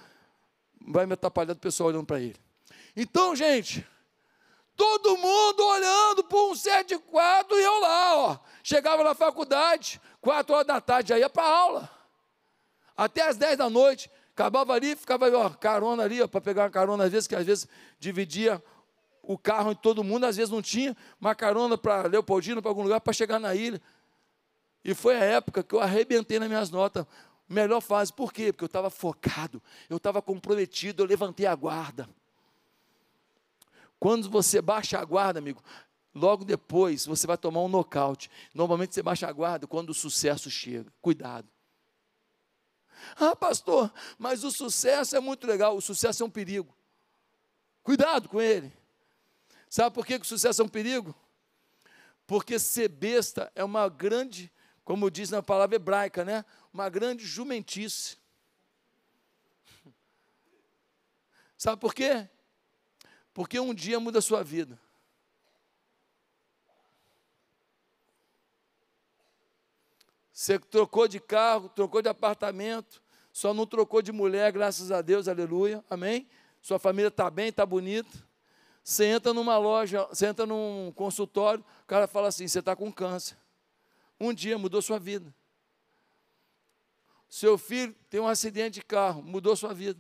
[0.82, 2.40] vai me atrapalhar o pessoal olhando para ele.
[2.96, 3.86] Então, gente,
[4.76, 8.38] todo mundo olhando para um 74 e eu lá, ó.
[8.64, 11.90] Chegava na faculdade, 4 horas da tarde, já ia para aula.
[12.96, 17.06] Até as 10 da noite, acabava ali, ficava ó, carona ali, para pegar uma carona,
[17.06, 17.68] às vezes, que às vezes
[18.00, 18.64] dividia
[19.22, 22.84] o carro em todo mundo, às vezes não tinha, uma carona para Leopoldina, para algum
[22.84, 23.82] lugar, para chegar na ilha.
[24.84, 27.06] E foi a época que eu arrebentei nas minhas notas.
[27.50, 28.14] Melhor fase.
[28.14, 28.52] Por quê?
[28.52, 32.08] Porque eu estava focado, eu estava comprometido, eu levantei a guarda.
[34.00, 35.64] Quando você baixa a guarda, amigo,
[36.14, 38.30] logo depois você vai tomar um nocaute.
[38.54, 40.92] Normalmente você baixa a guarda quando o sucesso chega.
[41.02, 41.48] Cuidado.
[43.18, 45.76] Ah, pastor, mas o sucesso é muito legal.
[45.76, 46.76] O sucesso é um perigo.
[47.84, 48.74] Cuidado com ele.
[49.70, 51.14] Sabe por que, que o sucesso é um perigo?
[52.26, 54.52] Porque ser besta é uma grande,
[54.84, 56.44] como diz na palavra hebraica, né?
[56.74, 58.18] Uma grande jumentice.
[61.58, 62.28] Sabe por quê?
[63.36, 64.80] Porque um dia muda a sua vida.
[70.32, 75.28] Você trocou de carro, trocou de apartamento, só não trocou de mulher, graças a Deus,
[75.28, 76.30] aleluia, amém?
[76.62, 78.26] Sua família está bem, está bonita.
[78.82, 82.90] Você entra numa loja, você entra num consultório, o cara fala assim: você está com
[82.90, 83.38] câncer.
[84.18, 85.36] Um dia mudou sua vida.
[87.28, 90.00] Seu filho tem um acidente de carro, mudou sua vida.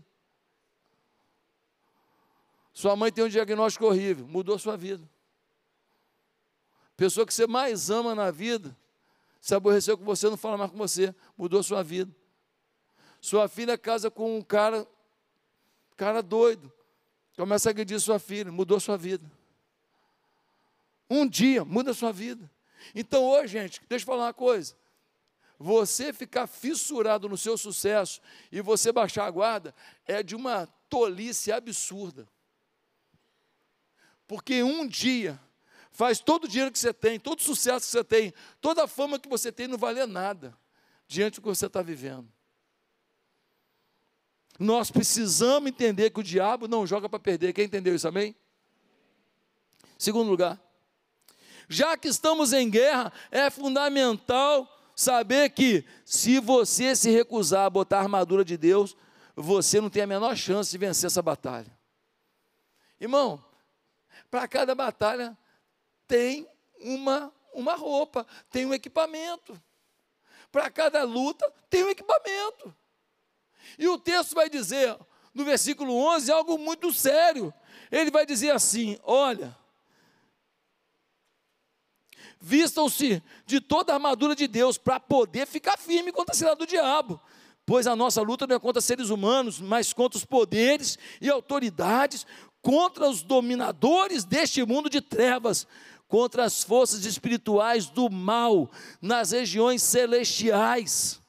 [2.75, 5.09] Sua mãe tem um diagnóstico horrível, mudou sua vida.
[6.97, 8.77] Pessoa que você mais ama na vida,
[9.39, 12.13] se aborreceu com você, não fala mais com você, mudou sua vida.
[13.21, 14.85] Sua filha casa com um cara,
[15.95, 16.69] cara doido,
[17.38, 19.25] começa a agredir sua filha, mudou sua vida.
[21.09, 22.51] Um dia muda sua vida.
[22.93, 24.75] Então hoje, gente, deixa eu falar uma coisa.
[25.57, 28.19] Você ficar fissurado no seu sucesso
[28.51, 29.73] e você baixar a guarda
[30.05, 32.27] é de uma tolice absurda.
[34.27, 35.39] Porque um dia
[35.91, 38.88] faz todo o dinheiro que você tem, todo o sucesso que você tem, toda a
[38.88, 40.57] fama que você tem não valer nada
[41.07, 42.27] diante do que você está vivendo.
[44.59, 47.53] Nós precisamos entender que o diabo não joga para perder.
[47.53, 48.35] Quem entendeu isso, amém?
[49.97, 50.59] Segundo lugar,
[51.69, 57.97] já que estamos em guerra, é fundamental saber que se você se recusar a botar
[57.97, 58.95] a armadura de Deus,
[59.35, 61.71] você não tem a menor chance de vencer essa batalha.
[62.99, 63.43] Irmão,
[64.35, 65.37] para cada batalha
[66.05, 66.45] tem
[66.81, 69.57] uma, uma roupa, tem um equipamento.
[70.51, 72.75] Para cada luta, tem um equipamento.
[73.79, 74.99] E o texto vai dizer,
[75.33, 77.53] no versículo 11, algo muito sério.
[77.89, 79.57] Ele vai dizer assim: Olha,
[82.41, 86.67] vistam-se de toda a armadura de Deus para poder ficar firme contra a cilada do
[86.67, 87.21] diabo.
[87.65, 92.27] Pois a nossa luta não é contra seres humanos, mas contra os poderes e autoridades,
[92.65, 95.67] contra os dominadores deste mundo de trevas,
[96.08, 101.21] contra as forças espirituais do mal nas regiões celestiais.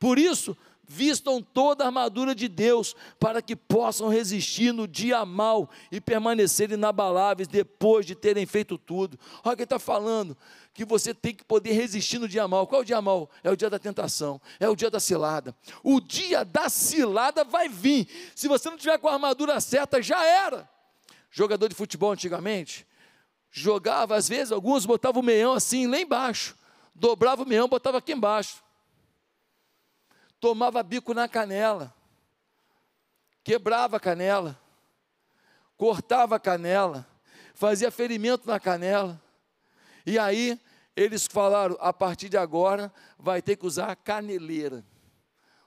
[0.00, 0.56] Por isso,
[0.88, 6.72] vistam toda a armadura de Deus, para que possam resistir no dia mal e permanecer
[6.72, 9.16] inabaláveis depois de terem feito tudo.
[9.44, 10.36] Olha quem está falando,
[10.74, 12.66] que você tem que poder resistir no dia mal.
[12.66, 13.30] Qual é o dia mal?
[13.44, 15.54] É o dia da tentação, é o dia da cilada.
[15.84, 18.08] O dia da cilada vai vir.
[18.34, 20.68] Se você não tiver com a armadura certa, já era.
[21.30, 22.86] Jogador de futebol antigamente,
[23.50, 26.56] jogava, às vezes, alguns botavam o meião assim, lá embaixo,
[26.94, 28.62] dobrava o meião, botava aqui embaixo,
[30.40, 31.94] tomava bico na canela,
[33.44, 34.58] quebrava a canela,
[35.76, 37.06] cortava a canela,
[37.54, 39.20] fazia ferimento na canela,
[40.04, 40.60] e aí
[40.96, 44.84] eles falaram: a partir de agora vai ter que usar caneleira,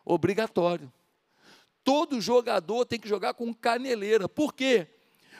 [0.03, 0.91] obrigatório.
[1.83, 4.87] Todo jogador tem que jogar com caneleira, por quê?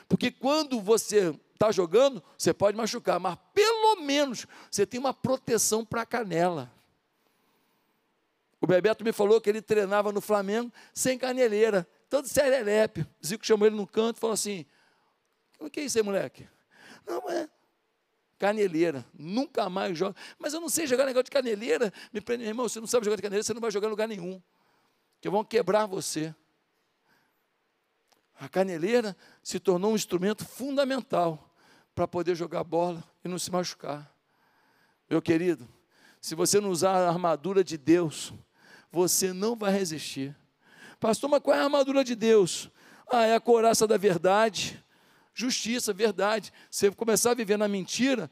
[0.08, 5.84] Porque quando você está jogando, você pode machucar, mas pelo menos você tem uma proteção
[5.84, 6.70] para a canela.
[8.60, 13.06] O Bebeto me falou que ele treinava no Flamengo sem caneleira, todo serelepe.
[13.24, 14.64] Zico chamou ele no canto e falou assim:
[15.58, 16.48] O que é isso aí, moleque?
[17.06, 17.48] Não, é
[18.38, 20.14] caneleira, nunca mais joga.
[20.38, 21.92] Mas eu não sei jogar negócio de caneleira.
[22.12, 24.08] Me prende, irmão, você não sabe jogar de caneleira, você não vai jogar em lugar
[24.08, 24.42] nenhum.
[25.20, 26.34] Que vão quebrar você.
[28.38, 31.54] A caneleira se tornou um instrumento fundamental
[31.94, 34.12] para poder jogar bola e não se machucar.
[35.08, 35.68] Meu querido,
[36.20, 38.32] se você não usar a armadura de Deus,
[38.90, 40.34] você não vai resistir.
[40.98, 42.70] Pastor, mas qual é a armadura de Deus?
[43.12, 44.82] Ah, é a coraça da verdade,
[45.34, 46.52] justiça, verdade.
[46.70, 48.30] Você começar a viver na mentira,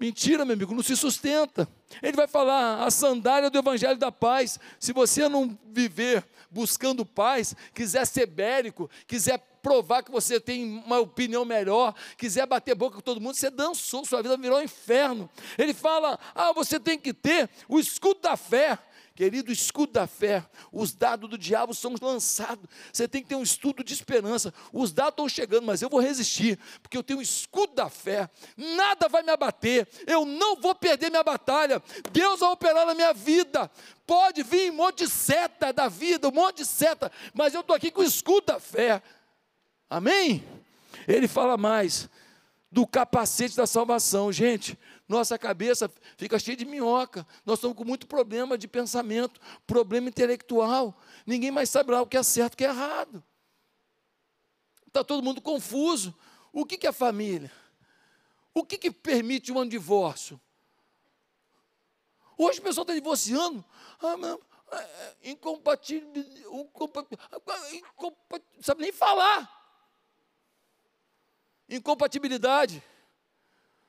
[0.00, 1.68] Mentira, meu amigo, não se sustenta.
[2.02, 4.58] Ele vai falar a sandália do evangelho da paz.
[4.78, 10.98] Se você não viver buscando paz, quiser ser bérico, quiser provar que você tem uma
[11.00, 15.28] opinião melhor, quiser bater boca com todo mundo, você dançou, sua vida virou um inferno.
[15.58, 18.78] Ele fala: "Ah, você tem que ter o escudo da fé".
[19.14, 22.64] Querido, escudo da fé, os dados do diabo são lançados.
[22.92, 24.54] Você tem que ter um estudo de esperança.
[24.72, 28.30] Os dados estão chegando, mas eu vou resistir, porque eu tenho um escudo da fé.
[28.56, 29.86] Nada vai me abater.
[30.06, 31.82] Eu não vou perder minha batalha.
[32.12, 33.70] Deus vai operar na minha vida.
[34.06, 37.76] Pode vir um monte de seta da vida, um monte de seta, mas eu estou
[37.76, 39.02] aqui com o escudo da fé.
[39.88, 40.42] Amém?
[41.06, 42.08] Ele fala mais
[42.70, 44.32] do capacete da salvação.
[44.32, 44.78] Gente,
[45.10, 47.26] nossa cabeça fica cheia de minhoca.
[47.44, 50.96] Nós estamos com muito problema de pensamento, problema intelectual.
[51.26, 53.20] Ninguém mais sabe lá o que é certo e o que é errado.
[54.86, 56.16] Está todo mundo confuso.
[56.52, 57.50] O que, que é família?
[58.54, 60.40] O que, que permite um divórcio?
[62.38, 63.64] Hoje o pessoal está divorciando.
[64.00, 64.40] Ah, não,
[64.70, 66.08] é, é, incompatível,
[68.60, 69.58] sabe nem falar.
[71.68, 72.80] Incompatibilidade.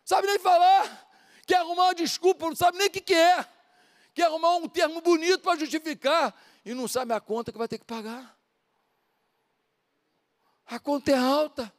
[0.04, 1.11] Sabe nem falar
[1.46, 3.46] quer arrumar uma desculpa, não sabe nem o que, que é,
[4.14, 6.34] quer arrumar um termo bonito para justificar
[6.64, 8.38] e não sabe a conta que vai ter que pagar.
[10.66, 11.72] A conta é alta.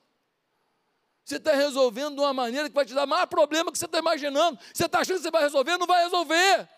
[1.25, 3.99] Você está resolvendo de uma maneira que vai te dar mais problema que você está
[3.99, 4.59] imaginando.
[4.75, 6.69] Você está achando que você vai resolver, não vai resolver.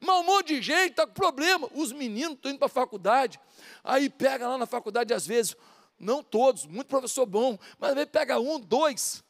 [0.00, 1.68] Mas um monte de gente está com problema.
[1.72, 3.40] Os meninos estão indo para a faculdade.
[3.82, 5.56] Aí pega lá na faculdade, às vezes,
[5.98, 9.24] não todos, muito professor bom, mas às vezes pega um, dois,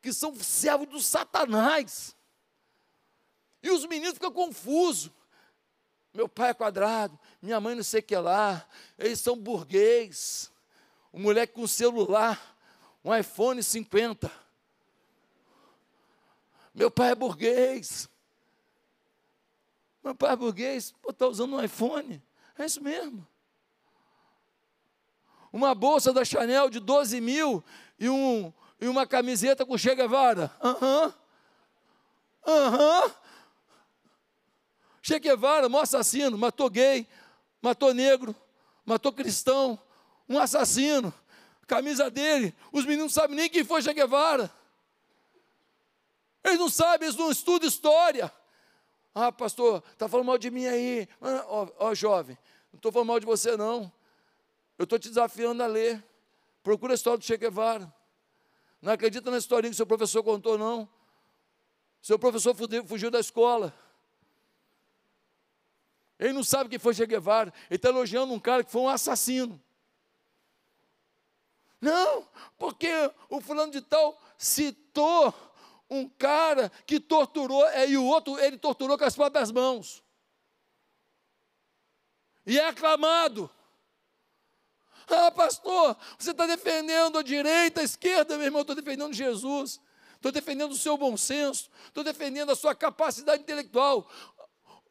[0.00, 2.15] que são servos do Satanás.
[3.62, 5.10] E os meninos ficam confusos.
[6.16, 8.66] Meu pai é quadrado, minha mãe não sei o que lá,
[8.98, 10.50] eles são burguês.
[11.12, 12.56] O moleque com celular,
[13.04, 14.32] um iPhone 50.
[16.74, 18.08] Meu pai é burguês.
[20.02, 22.22] Meu pai é burguês, está usando um iPhone.
[22.58, 23.26] É isso mesmo.
[25.52, 27.62] Uma bolsa da Chanel de 12 mil
[27.98, 30.50] e, um, e uma camiseta com Che Guevara.
[30.62, 31.04] Aham.
[31.06, 31.12] Uhum.
[32.46, 33.04] Aham.
[33.04, 33.25] Uhum.
[35.06, 37.06] Che Guevara, um assassino, matou gay,
[37.62, 38.34] matou negro,
[38.84, 39.78] matou cristão,
[40.28, 41.14] um assassino.
[41.64, 44.52] Camisa dele, os meninos não sabem nem quem foi Che Guevara.
[46.42, 48.32] Eles não sabem, eles não estudam história.
[49.14, 51.08] Ah, pastor, está falando mal de mim aí.
[51.20, 52.36] Ah, ó, ó, jovem,
[52.72, 53.92] não estou falando mal de você, não.
[54.76, 56.04] Eu estou te desafiando a ler.
[56.64, 57.94] Procura a história do Che Guevara.
[58.82, 60.88] Não acredita na historinha que seu professor contou, não.
[62.02, 63.72] Seu professor fugiu da escola.
[66.18, 67.52] Ele não sabe quem foi Che Guevara.
[67.68, 69.62] Ele está elogiando um cara que foi um assassino.
[71.80, 72.26] Não,
[72.58, 72.88] porque
[73.28, 75.34] o fulano de tal citou
[75.88, 80.02] um cara que torturou, é, e o outro ele torturou com as próprias mãos.
[82.46, 83.50] E é aclamado.
[85.08, 89.80] Ah, pastor, você está defendendo a direita, a esquerda, meu irmão, estou defendendo Jesus.
[90.16, 94.10] Estou defendendo o seu bom senso, estou defendendo a sua capacidade intelectual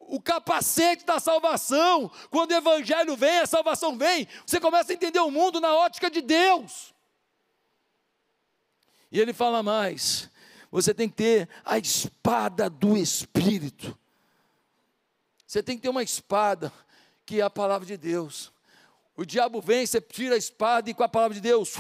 [0.08, 2.10] o capacete da salvação.
[2.30, 6.10] Quando o evangelho vem, a salvação vem, você começa a entender o mundo na ótica
[6.10, 6.94] de Deus.
[9.12, 10.30] E ele fala mais:
[10.72, 13.98] você tem que ter a espada do Espírito.
[15.48, 16.74] Você tem que ter uma espada,
[17.26, 18.52] que é a palavra de Deus.
[19.16, 21.76] O diabo vem, você tira a espada e com a palavra de Deus.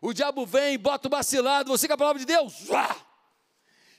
[0.00, 2.68] O diabo vem, bota o vacilado, você com a palavra de Deus.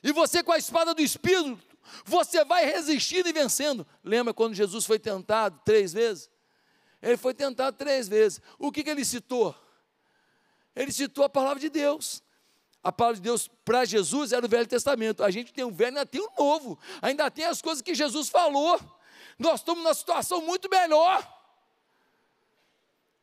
[0.01, 1.59] E você com a espada do Espírito,
[2.03, 3.85] você vai resistindo e vencendo.
[4.03, 6.29] Lembra quando Jesus foi tentado três vezes?
[7.01, 8.41] Ele foi tentado três vezes.
[8.57, 9.55] O que, que ele citou?
[10.75, 12.23] Ele citou a palavra de Deus.
[12.83, 15.23] A palavra de Deus para Jesus era o Velho Testamento.
[15.23, 16.77] A gente tem o velho ainda tem o novo.
[17.01, 18.79] Ainda tem as coisas que Jesus falou.
[19.37, 21.27] Nós estamos numa situação muito melhor.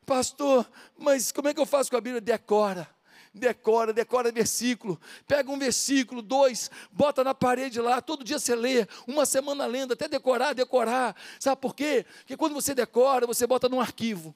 [0.05, 2.19] Pastor, mas como é que eu faço com a Bíblia?
[2.19, 2.93] Decora
[3.33, 8.87] decora, decora versículo, pega um versículo, dois, bota na parede lá, todo dia você lê,
[9.07, 11.15] uma semana lendo, até decorar, decorar.
[11.39, 12.05] Sabe por quê?
[12.19, 14.35] Porque quando você decora, você bota num arquivo.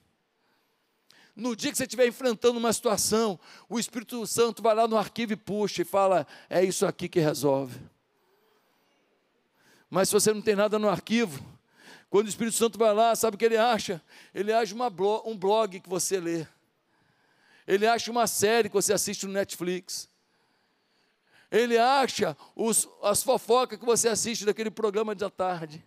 [1.36, 3.38] No dia que você estiver enfrentando uma situação,
[3.68, 7.20] o Espírito Santo vai lá no arquivo e puxa e fala: é isso aqui que
[7.20, 7.78] resolve.
[9.88, 11.40] Mas se você não tem nada no arquivo,
[12.10, 14.02] quando o Espírito Santo vai lá, sabe o que ele acha?
[14.34, 16.44] Ele acha blog, um blog que você lê.
[17.68, 20.08] Ele acha uma série que você assiste no Netflix.
[21.50, 25.86] Ele acha os, as fofocas que você assiste daquele programa de tarde.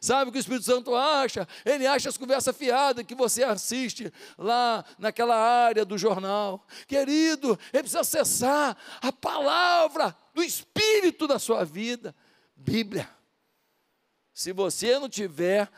[0.00, 1.46] Sabe o que o Espírito Santo acha?
[1.66, 6.66] Ele acha as conversas fiadas que você assiste lá naquela área do jornal.
[6.86, 12.14] Querido, ele precisa acessar a palavra do Espírito da sua vida.
[12.56, 13.10] Bíblia.
[14.32, 15.68] Se você não tiver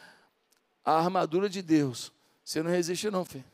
[0.85, 2.13] a armadura de Deus,
[2.45, 3.54] você não resiste não, filho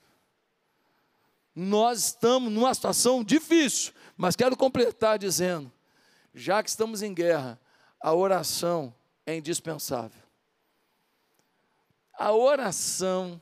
[1.55, 5.71] nós estamos numa situação difícil, mas quero completar dizendo:
[6.35, 7.61] já que estamos em guerra,
[8.01, 8.95] a oração
[9.27, 10.23] é indispensável.
[12.19, 13.41] A oração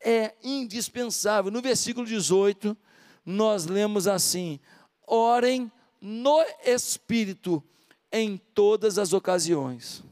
[0.00, 1.50] é indispensável.
[1.50, 2.76] No versículo 18,
[3.24, 4.58] nós lemos assim:
[5.06, 5.70] orem
[6.00, 7.62] no Espírito
[8.10, 10.02] em todas as ocasiões.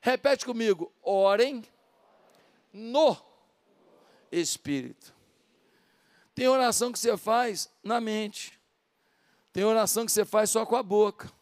[0.00, 1.64] Repete comigo: orem
[2.72, 3.16] no
[4.30, 5.15] Espírito.
[6.36, 8.60] Tem oração que você faz na mente,
[9.54, 11.32] tem oração que você faz só com a boca,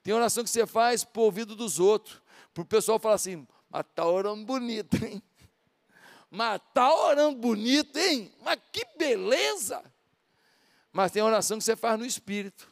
[0.00, 2.22] tem oração que você faz por ouvido dos outros,
[2.54, 5.20] para o pessoal falar assim: mas está orando bonito, hein?
[6.30, 8.32] Mas está orando bonito, hein?
[8.42, 9.82] Mas que beleza!
[10.92, 12.70] Mas tem oração que você faz no espírito.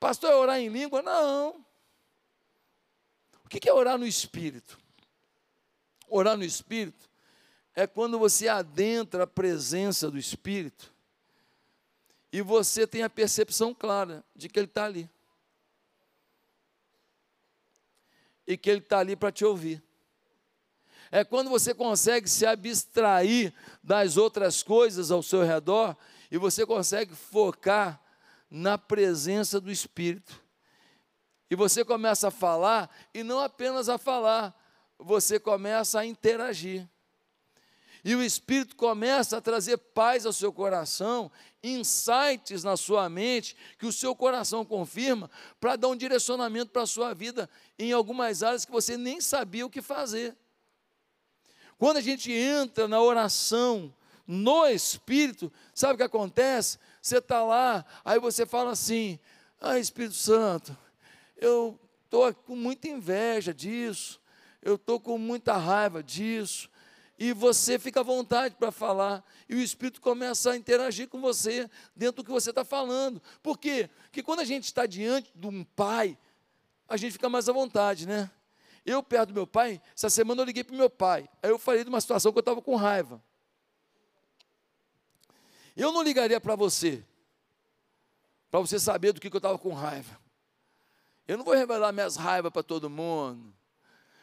[0.00, 1.02] Pastor, é orar em língua?
[1.02, 1.64] Não.
[3.44, 4.78] O que é orar no espírito?
[6.08, 7.07] Orar no espírito
[7.78, 10.92] é quando você adentra a presença do espírito
[12.32, 15.08] e você tem a percepção clara de que ele está ali.
[18.44, 19.80] E que ele está ali para te ouvir.
[21.08, 25.96] É quando você consegue se abstrair das outras coisas ao seu redor
[26.32, 28.02] e você consegue focar
[28.50, 30.42] na presença do Espírito.
[31.48, 34.52] E você começa a falar, e não apenas a falar,
[34.98, 36.84] você começa a interagir.
[38.04, 41.30] E o Espírito começa a trazer paz ao seu coração,
[41.62, 45.30] insights na sua mente, que o seu coração confirma,
[45.60, 49.66] para dar um direcionamento para a sua vida em algumas áreas que você nem sabia
[49.66, 50.36] o que fazer.
[51.76, 53.92] Quando a gente entra na oração
[54.26, 56.78] no Espírito, sabe o que acontece?
[57.00, 59.18] Você está lá, aí você fala assim:
[59.60, 60.76] Ah, Espírito Santo,
[61.36, 64.20] eu estou com muita inveja disso,
[64.60, 66.68] eu estou com muita raiva disso,
[67.18, 71.68] e você fica à vontade para falar, e o Espírito começa a interagir com você
[71.96, 73.20] dentro do que você está falando.
[73.42, 73.90] Por quê?
[74.04, 76.16] Porque quando a gente está diante de um pai,
[76.88, 78.30] a gente fica mais à vontade, né?
[78.86, 81.28] Eu, perto do meu pai, essa semana eu liguei para o meu pai.
[81.42, 83.20] Aí eu falei de uma situação que eu estava com raiva.
[85.76, 87.04] Eu não ligaria para você,
[88.50, 90.18] para você saber do que, que eu estava com raiva.
[91.26, 93.52] Eu não vou revelar minhas raivas para todo mundo.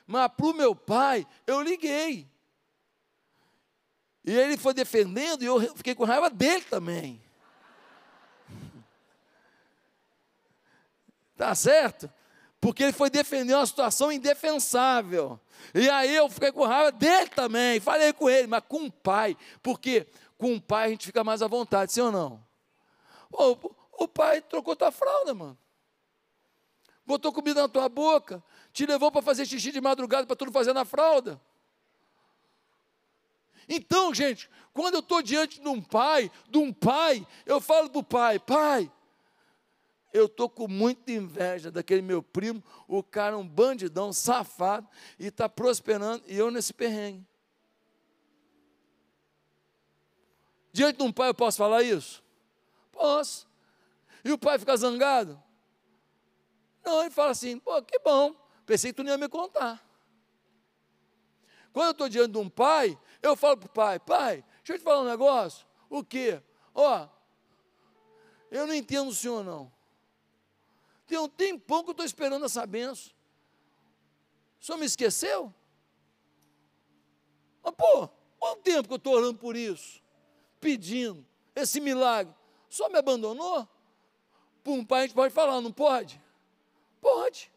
[0.07, 2.27] Mas para o meu pai, eu liguei.
[4.25, 7.21] E ele foi defendendo e eu fiquei com raiva dele também.
[11.37, 12.09] Tá certo?
[12.65, 15.39] porque ele foi defender uma situação indefensável.
[15.71, 19.37] E aí eu fiquei com raiva dele também, falei com ele, mas com o pai,
[19.61, 22.43] porque com o pai a gente fica mais à vontade, sim ou não?
[23.31, 25.55] O, pai trocou tua fralda, mano.
[27.05, 30.73] Botou comida na tua boca, te levou para fazer xixi de madrugada para tudo fazer
[30.73, 31.39] na fralda.
[33.67, 37.99] Então, gente, quando eu estou diante de um pai, de um pai, eu falo para
[37.99, 38.91] o pai, pai,
[40.13, 44.87] eu estou com muita inveja daquele meu primo, o cara um bandidão, safado,
[45.19, 47.25] e está prosperando, e eu nesse perrengue.
[50.71, 52.23] Diante de um pai eu posso falar isso?
[52.91, 53.47] Posso.
[54.23, 55.41] E o pai fica zangado?
[56.83, 58.35] Não, ele fala assim, pô, que bom,
[58.65, 59.83] pensei que tu não ia me contar.
[61.73, 62.97] Quando eu estou diante de um pai,
[63.27, 65.65] eu falo para o pai, pai, deixa eu te falar um negócio.
[65.89, 66.41] O quê?
[66.73, 67.07] Ó,
[68.51, 69.71] eu não entendo o senhor não.
[71.07, 73.13] Tem um tempão que eu estou esperando essa benção.
[74.59, 75.53] O senhor me esqueceu?
[77.63, 78.09] Mas, pô,
[78.39, 80.01] quanto tempo que eu estou orando por isso?
[80.59, 82.33] Pedindo esse milagre.
[82.69, 83.67] O senhor me abandonou?
[84.63, 86.19] Para um pai a gente pode falar, não pode?
[86.99, 87.51] Pode.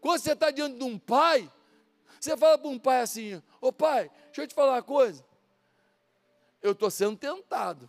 [0.00, 1.50] Quando você está diante de um pai,
[2.24, 5.24] você fala para um pai assim: Ô pai, deixa eu te falar uma coisa.
[6.62, 7.88] Eu estou sendo tentado.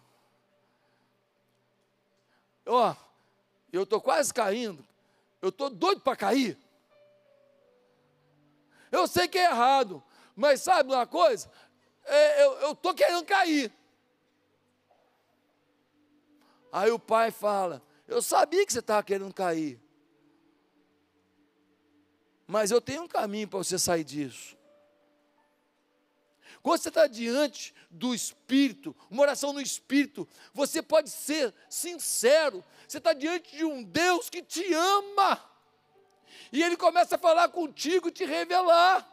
[2.65, 2.95] Ó,
[3.71, 4.86] eu estou quase caindo,
[5.41, 6.57] eu estou doido para cair.
[8.91, 10.03] Eu sei que é errado,
[10.36, 11.49] mas sabe uma coisa?
[12.03, 13.71] É, eu estou querendo cair.
[16.71, 19.79] Aí o pai fala: Eu sabia que você estava querendo cair,
[22.47, 24.55] mas eu tenho um caminho para você sair disso.
[26.61, 32.97] Quando você está diante do Espírito, uma oração no Espírito, você pode ser sincero, você
[32.97, 35.43] está diante de um Deus que te ama,
[36.51, 39.07] e Ele começa a falar contigo, te revelar,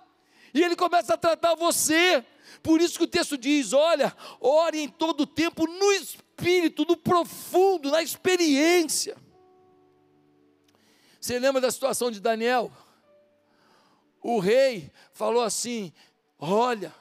[0.54, 2.24] e Ele começa a tratar você.
[2.62, 7.90] Por isso que o texto diz: olha, ore em todo tempo no Espírito, no profundo,
[7.90, 9.16] na experiência.
[11.20, 12.72] Você lembra da situação de Daniel?
[14.22, 15.92] O rei falou assim:
[16.38, 16.94] Olha,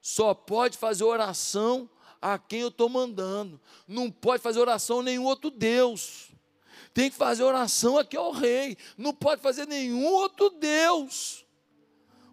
[0.00, 1.88] só pode fazer oração
[2.20, 3.60] a quem eu estou mandando.
[3.86, 6.30] Não pode fazer oração a nenhum outro Deus.
[6.94, 11.44] tem que fazer oração aqui ao rei, não pode fazer nenhum outro Deus.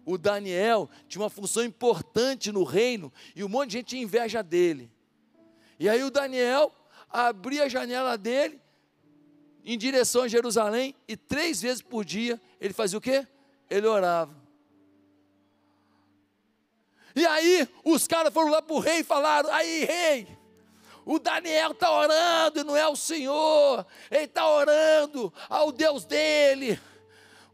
[0.04, 4.42] O Daniel tinha uma função importante no reino e um monte de gente tinha inveja
[4.42, 4.90] dele.
[5.78, 6.72] E aí o Daniel
[7.10, 8.60] abria a janela dele
[9.64, 13.26] em direção a Jerusalém e três vezes por dia ele fazia o quê?
[13.72, 14.36] Ele orava.
[17.16, 20.28] E aí os caras foram lá para o rei e falaram: aí, rei,
[21.06, 26.78] o Daniel está orando e não é o Senhor, ele está orando ao Deus dele.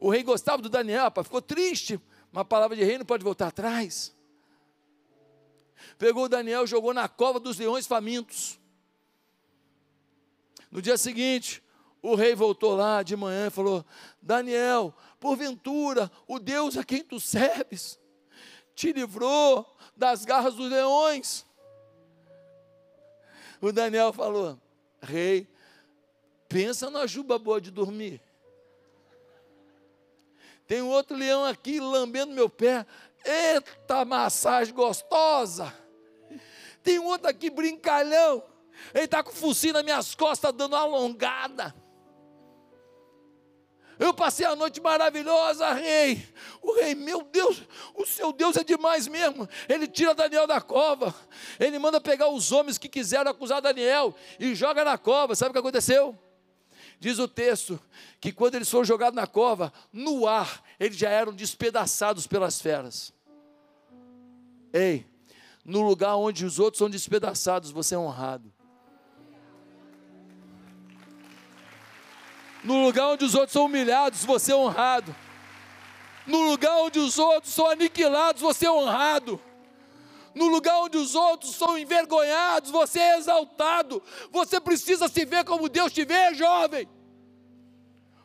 [0.01, 2.01] O rei gostava do Daniel, rapaz, ficou triste.
[2.33, 4.12] Uma palavra de rei não pode voltar atrás.
[5.99, 8.59] Pegou o Daniel, jogou na cova dos leões famintos.
[10.71, 11.62] No dia seguinte,
[12.03, 13.85] o rei voltou lá de manhã e falou:
[14.21, 17.99] Daniel, porventura, o Deus a quem tu serves
[18.79, 19.66] te livrou
[19.97, 21.45] das garras dos leões.
[23.61, 24.57] O Daniel falou:
[25.03, 25.49] Rei,
[26.49, 28.23] pensa na juba boa de dormir.
[30.64, 32.87] Tem um outro leão aqui lambendo meu pé.
[33.25, 35.75] Eita massagem gostosa.
[36.83, 38.45] Tem um outro aqui brincalhão.
[38.95, 41.75] Ele está com o focinho nas minhas costas, dando uma alongada.
[43.99, 46.24] Eu passei a noite maravilhosa, rei.
[46.62, 47.62] O rei, meu Deus,
[47.94, 49.49] o seu Deus é demais mesmo.
[49.68, 51.14] Ele tira Daniel da cova.
[51.59, 55.34] Ele manda pegar os homens que quiseram acusar Daniel e joga na cova.
[55.34, 56.16] Sabe o que aconteceu?
[57.01, 57.80] Diz o texto
[58.20, 63.12] que quando eles foram jogados na cova, no ar, eles já eram despedaçados pelas feras.
[64.72, 65.07] Ei,
[65.64, 68.53] no lugar onde os outros são despedaçados, você é honrado.
[72.69, 75.16] No lugar onde os outros são humilhados, você é honrado.
[76.27, 79.41] No lugar onde os outros são aniquilados, você é honrado.
[80.35, 84.03] No lugar onde os outros são envergonhados, você é exaltado.
[84.31, 86.87] Você precisa se ver como Deus te vê, jovem.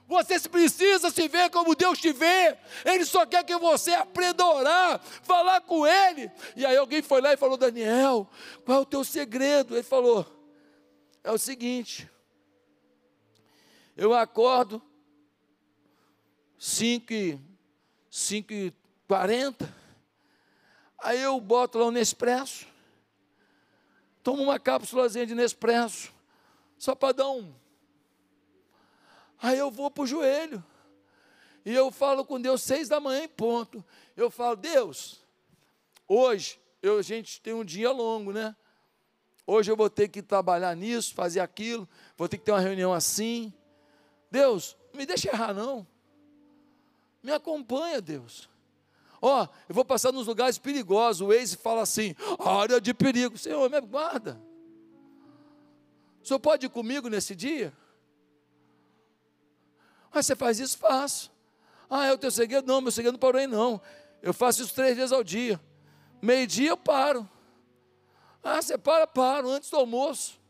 [0.10, 2.58] Você precisa se ver como Deus te vê.
[2.84, 6.30] Ele só quer que você aprenda a orar, falar com Ele.
[6.58, 8.30] E aí alguém foi lá e falou: Daniel,
[8.66, 9.74] qual é o teu segredo?
[9.74, 10.26] Ele falou:
[11.24, 12.12] É o seguinte,
[13.96, 14.82] eu acordo
[16.58, 17.40] 5 e,
[18.10, 18.74] 5 e
[19.08, 19.74] 40,
[20.98, 22.66] aí eu boto lá o Nespresso,
[24.24, 26.12] tomo uma cápsulazinha de Nespresso,
[26.78, 27.54] só para dar um.
[29.42, 30.64] Aí eu vou para o joelho,
[31.66, 33.84] e eu falo com Deus seis da manhã em ponto.
[34.18, 35.22] Eu falo, Deus,
[36.08, 38.56] hoje, eu, a gente tem um dia longo, né?
[39.46, 41.88] Hoje eu vou ter que trabalhar nisso, fazer aquilo,
[42.18, 43.54] vou ter que ter uma reunião assim.
[44.34, 45.86] Deus, não me deixa errar não.
[47.22, 48.50] Me acompanha, Deus.
[49.22, 51.22] Ó, oh, eu vou passar nos lugares perigosos.
[51.22, 53.38] O ex fala assim: área de perigo.
[53.38, 54.42] Senhor, me guarda.
[56.24, 57.72] O senhor pode ir comigo nesse dia?
[60.12, 60.80] Ah, você faz isso?
[60.80, 61.32] Faço.
[61.88, 62.66] Ah, é o teu segredo?
[62.66, 63.80] Não, meu segredo não parou aí, não.
[64.20, 65.62] Eu faço isso três vezes ao dia.
[66.20, 67.30] Meio-dia eu paro.
[68.44, 69.06] Ah, você para?
[69.06, 70.42] Paro, antes do almoço.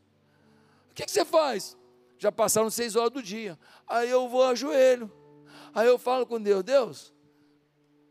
[0.89, 1.75] O que, que você faz?
[2.17, 3.57] Já passaram seis horas do dia.
[3.87, 5.11] Aí eu vou a joelho.
[5.73, 7.13] Aí eu falo com Deus, Deus,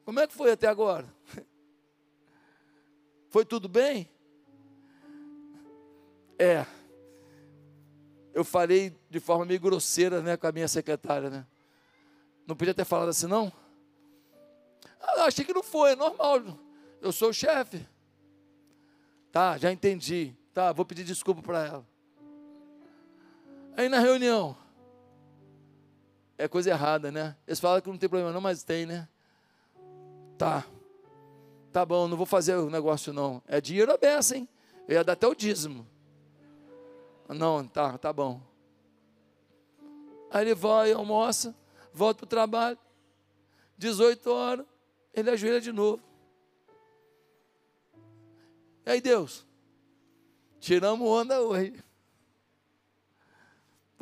[0.04, 1.06] como é que foi até agora?
[3.30, 4.10] Foi tudo bem?
[6.38, 6.66] É.
[8.34, 11.46] Eu falei de forma meio grosseira, né, com a minha secretária, né?
[12.46, 13.50] Não podia ter falado assim, não?
[15.00, 16.42] Ah, achei que não foi, é normal.
[17.00, 17.86] Eu sou o chefe.
[19.30, 20.36] Tá, já entendi.
[20.52, 21.91] Tá, vou pedir desculpa para ela.
[23.76, 24.56] Aí na reunião,
[26.36, 27.36] é coisa errada, né?
[27.46, 29.08] Eles falam que não tem problema não, mas tem, né?
[30.36, 30.64] Tá.
[31.72, 33.42] Tá bom, não vou fazer o negócio não.
[33.46, 34.48] É dinheiro aberto, hein?
[34.86, 35.86] Eu ia dar até o dízimo.
[37.28, 38.42] Não, tá, tá bom.
[40.30, 41.54] Aí ele vai, almoça,
[41.94, 42.78] volta para o trabalho.
[43.78, 44.66] 18 horas,
[45.14, 46.02] ele ajoelha de novo.
[48.84, 49.46] E aí, Deus,
[50.58, 51.82] tiramos onda hoje.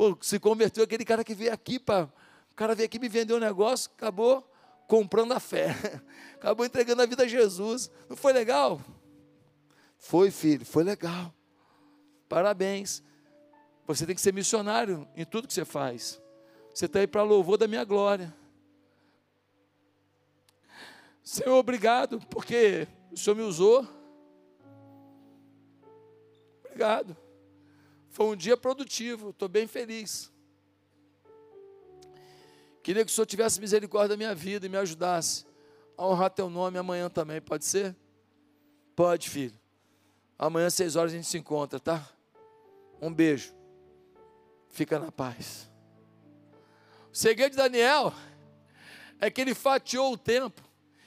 [0.00, 2.04] Pô, se converteu aquele cara que veio aqui para.
[2.50, 4.50] O cara veio aqui me vendeu um negócio, acabou
[4.86, 5.76] comprando a fé.
[6.36, 7.90] Acabou entregando a vida a Jesus.
[8.08, 8.80] Não foi legal?
[9.98, 11.34] Foi, filho, foi legal.
[12.30, 13.02] Parabéns.
[13.86, 16.18] Você tem que ser missionário em tudo que você faz.
[16.72, 18.34] Você está aí para louvor da minha glória.
[21.22, 23.86] Senhor, obrigado, porque o Senhor me usou.
[26.64, 27.14] Obrigado.
[28.10, 30.30] Foi um dia produtivo, estou bem feliz.
[32.82, 35.46] Queria que o Senhor tivesse misericórdia da minha vida e me ajudasse
[35.96, 37.94] a honrar teu nome amanhã também, pode ser?
[38.96, 39.58] Pode, filho.
[40.38, 42.08] Amanhã, às seis horas, a gente se encontra, tá?
[43.00, 43.54] Um beijo.
[44.68, 45.70] Fica na paz.
[47.12, 48.12] segredo de Daniel
[49.20, 50.62] é que ele fatiou o tempo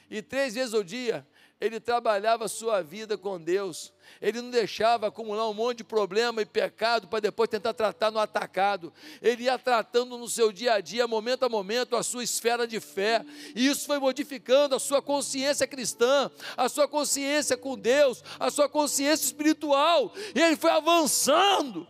[0.09, 1.27] e três vezes ao dia
[1.63, 3.93] ele trabalhava a sua vida com Deus.
[4.21, 8.19] Ele não deixava acumular um monte de problema e pecado para depois tentar tratar no
[8.19, 8.91] atacado.
[9.21, 12.81] Ele ia tratando no seu dia a dia, momento a momento, a sua esfera de
[12.81, 13.25] fé.
[13.55, 18.67] E isso foi modificando a sua consciência cristã, a sua consciência com Deus, a sua
[18.67, 20.13] consciência espiritual.
[20.35, 21.87] E ele foi avançando.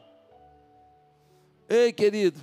[1.67, 2.39] Ei, querido,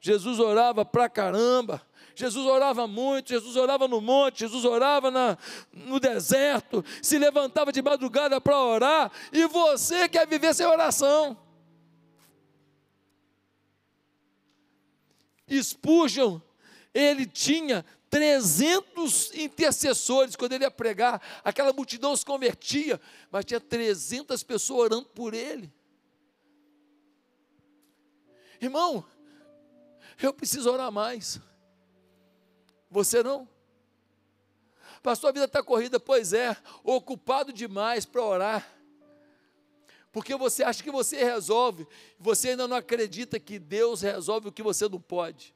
[0.00, 1.80] Jesus orava pra caramba
[2.14, 5.38] Jesus orava muito, Jesus orava no monte, Jesus orava na,
[5.72, 11.36] no deserto, se levantava de madrugada para orar, e você quer viver sem oração.
[15.50, 16.40] Spurgeon,
[16.94, 23.00] ele tinha 300 intercessores quando ele ia pregar, aquela multidão se convertia,
[23.30, 25.72] mas tinha 300 pessoas orando por ele.
[28.60, 29.04] Irmão,
[30.20, 31.40] eu preciso orar mais.
[32.92, 33.48] Você não?
[35.02, 38.72] Pastor, a vida está corrida, pois é, ocupado demais para orar.
[40.12, 41.88] Porque você acha que você resolve,
[42.18, 45.54] você ainda não acredita que Deus resolve o que você não pode.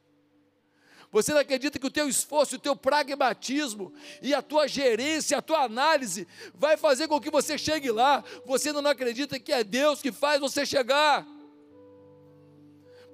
[1.13, 5.43] Você não acredita que o teu esforço, o teu pragmatismo e a tua gerência, a
[5.43, 8.25] tua análise vai fazer com que você chegue lá.
[8.47, 11.25] Você ainda não acredita que é Deus que faz você chegar.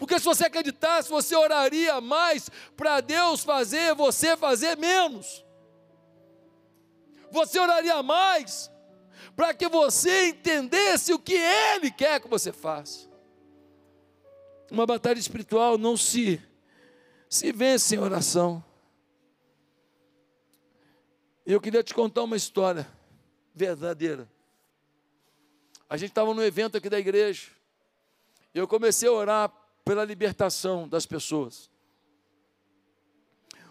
[0.02, 5.44] Porque se você acreditasse, você oraria mais para Deus fazer você fazer menos.
[7.30, 8.68] Você oraria mais
[9.36, 13.08] para que você entendesse o que Ele quer que você faça.
[14.72, 16.42] Uma batalha espiritual não se
[17.28, 18.60] se vence em oração.
[21.46, 22.88] E eu queria te contar uma história
[23.54, 24.28] verdadeira.
[25.88, 27.52] A gente estava no evento aqui da igreja.
[28.52, 31.70] E eu comecei a orar pela libertação das pessoas.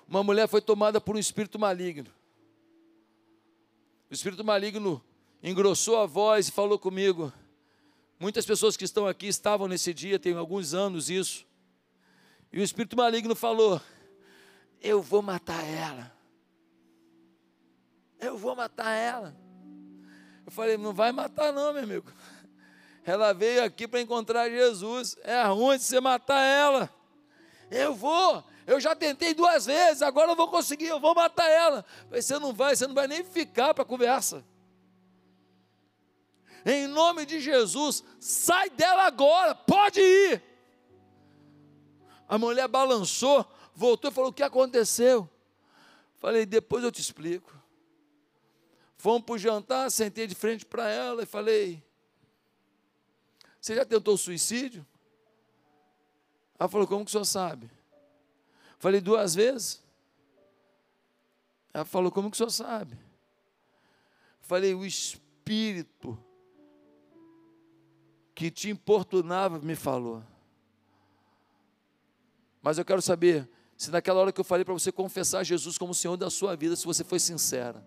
[0.07, 2.09] Uma mulher foi tomada por um espírito maligno.
[4.09, 5.01] O espírito maligno
[5.41, 7.32] engrossou a voz e falou comigo.
[8.20, 11.45] Muitas pessoas que estão aqui estavam nesse dia, tem alguns anos isso.
[12.51, 13.82] E o espírito maligno falou:
[14.82, 16.14] Eu vou matar ela.
[18.20, 19.36] Eu vou matar ela.
[20.45, 22.12] Eu falei: Não vai matar, não, meu amigo.
[23.05, 25.17] Ela veio aqui para encontrar Jesus.
[25.23, 26.89] É ruim de você matar ela.
[27.69, 28.43] Eu vou.
[28.67, 31.83] Eu já tentei duas vezes, agora eu vou conseguir, eu vou matar ela.
[32.07, 34.45] Falei, você não vai, você não vai nem ficar para conversa.
[36.65, 40.43] Em nome de Jesus, sai dela agora, pode ir.
[42.29, 45.27] A mulher balançou, voltou e falou: O que aconteceu?
[46.19, 47.51] Falei: Depois eu te explico.
[48.95, 51.83] Fomos para o jantar, sentei de frente para ela e falei:
[53.62, 54.86] você já tentou suicídio?
[56.59, 57.70] Ela falou: Como que o senhor sabe?
[58.80, 59.84] Falei duas vezes.
[61.72, 62.97] Ela falou: Como que o senhor sabe?
[64.41, 66.18] Falei: O espírito
[68.34, 70.24] que te importunava me falou.
[72.64, 73.47] Mas eu quero saber
[73.78, 76.76] se naquela hora que eu falei para você confessar Jesus como Senhor da sua vida,
[76.76, 77.84] se você foi sincera.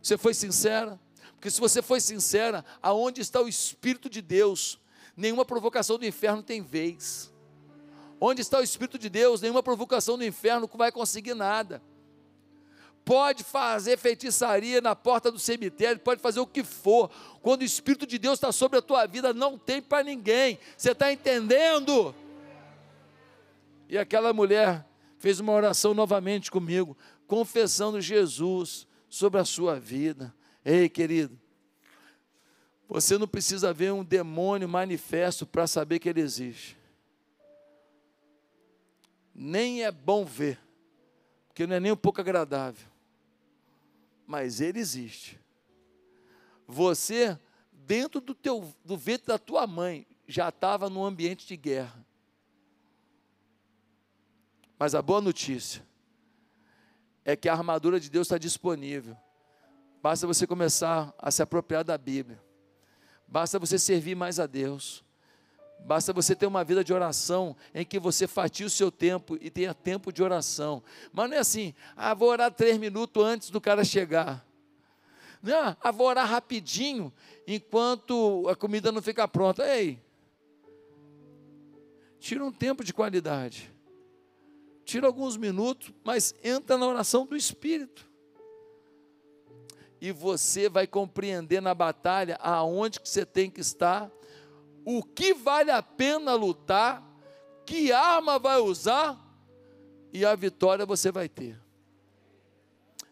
[0.00, 0.98] Você foi sincera?
[1.42, 4.78] Porque se você foi sincera, aonde está o Espírito de Deus,
[5.16, 7.32] nenhuma provocação do inferno tem vez.
[8.20, 11.82] Onde está o Espírito de Deus, nenhuma provocação do inferno vai conseguir nada.
[13.04, 17.10] Pode fazer feitiçaria na porta do cemitério, pode fazer o que for.
[17.42, 20.60] Quando o Espírito de Deus está sobre a tua vida, não tem para ninguém.
[20.76, 22.14] Você está entendendo?
[23.88, 24.86] E aquela mulher
[25.18, 30.32] fez uma oração novamente comigo, confessando Jesus sobre a sua vida.
[30.64, 31.38] Ei, querido,
[32.88, 36.76] você não precisa ver um demônio manifesto para saber que ele existe.
[39.34, 40.60] Nem é bom ver,
[41.48, 42.86] porque não é nem um pouco agradável.
[44.26, 45.40] Mas ele existe.
[46.66, 47.38] Você,
[47.72, 52.06] dentro do, teu, do ventre da tua mãe, já estava num ambiente de guerra.
[54.78, 55.82] Mas a boa notícia
[57.24, 59.16] é que a armadura de Deus está disponível.
[60.02, 62.42] Basta você começar a se apropriar da Bíblia.
[63.24, 65.04] Basta você servir mais a Deus.
[65.78, 69.48] Basta você ter uma vida de oração em que você fatia o seu tempo e
[69.48, 70.82] tenha tempo de oração.
[71.12, 74.44] Mas não é assim, ah, vou orar três minutos antes do cara chegar.
[75.40, 77.12] Não, ah, vou orar rapidinho
[77.46, 79.64] enquanto a comida não fica pronta.
[79.64, 80.02] Ei,
[82.18, 83.72] tira um tempo de qualidade.
[84.84, 88.11] Tira alguns minutos, mas entra na oração do Espírito
[90.02, 94.10] e você vai compreender na batalha aonde que você tem que estar,
[94.84, 97.00] o que vale a pena lutar,
[97.64, 99.16] que arma vai usar
[100.12, 101.56] e a vitória você vai ter.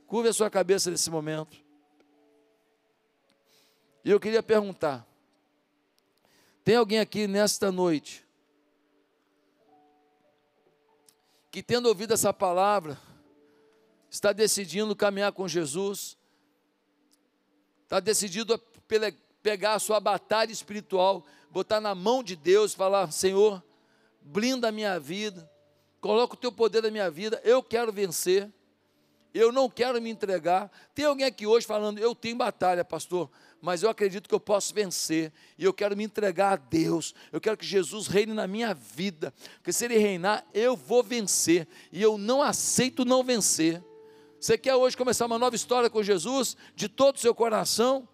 [0.05, 1.57] Curve a sua cabeça nesse momento.
[4.05, 5.07] E eu queria perguntar:
[6.65, 8.27] tem alguém aqui nesta noite
[11.53, 12.99] que, tendo ouvido essa palavra,
[14.11, 16.19] está decidindo caminhar com Jesus,
[17.91, 18.61] está decidido a
[19.43, 23.61] pegar a sua batalha espiritual, botar na mão de Deus, falar: Senhor,
[24.23, 25.51] blinda a minha vida,
[26.01, 28.49] coloca o teu poder na minha vida, eu quero vencer,
[29.35, 30.71] eu não quero me entregar.
[30.95, 33.29] Tem alguém aqui hoje falando: Eu tenho batalha, pastor,
[33.61, 37.41] mas eu acredito que eu posso vencer, e eu quero me entregar a Deus, eu
[37.41, 42.01] quero que Jesus reine na minha vida, porque se Ele reinar, eu vou vencer, e
[42.01, 43.83] eu não aceito não vencer.
[44.41, 48.09] Você quer hoje começar uma nova história com Jesus, de todo o seu coração?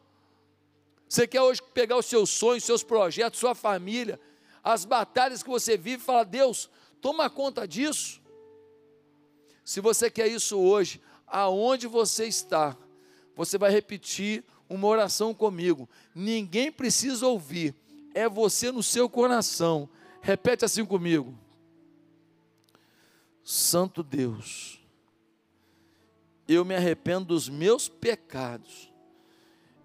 [1.09, 4.19] Você quer hoje pegar os seus sonhos, seus projetos, sua família,
[4.63, 6.69] as batalhas que você vive e falar: Deus,
[7.01, 8.21] toma conta disso.
[9.65, 12.77] Se você quer isso hoje, aonde você está,
[13.37, 15.89] você vai repetir uma oração comigo.
[16.13, 17.73] Ninguém precisa ouvir,
[18.13, 19.89] é você no seu coração.
[20.21, 21.39] Repete assim comigo.
[23.45, 24.81] Santo Deus,
[26.55, 28.93] eu me arrependo dos meus pecados.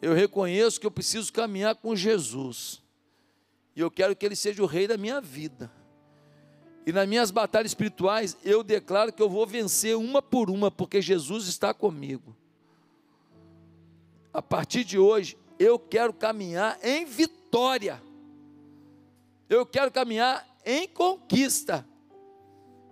[0.01, 2.81] Eu reconheço que eu preciso caminhar com Jesus.
[3.75, 5.71] E eu quero que Ele seja o rei da minha vida.
[6.85, 11.01] E nas minhas batalhas espirituais, eu declaro que eu vou vencer uma por uma, porque
[11.01, 12.35] Jesus está comigo
[14.33, 18.01] a partir de hoje, eu quero caminhar em vitória.
[19.49, 21.85] Eu quero caminhar em conquista.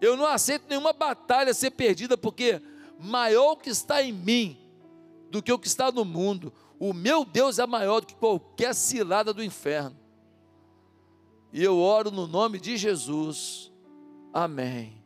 [0.01, 2.61] Eu não aceito nenhuma batalha ser perdida, porque
[2.99, 4.57] maior o que está em mim
[5.31, 6.51] do que o que está no mundo.
[6.77, 9.97] O meu Deus é maior do que qualquer cilada do inferno.
[11.51, 13.71] E eu oro no nome de Jesus.
[14.33, 14.98] Amém.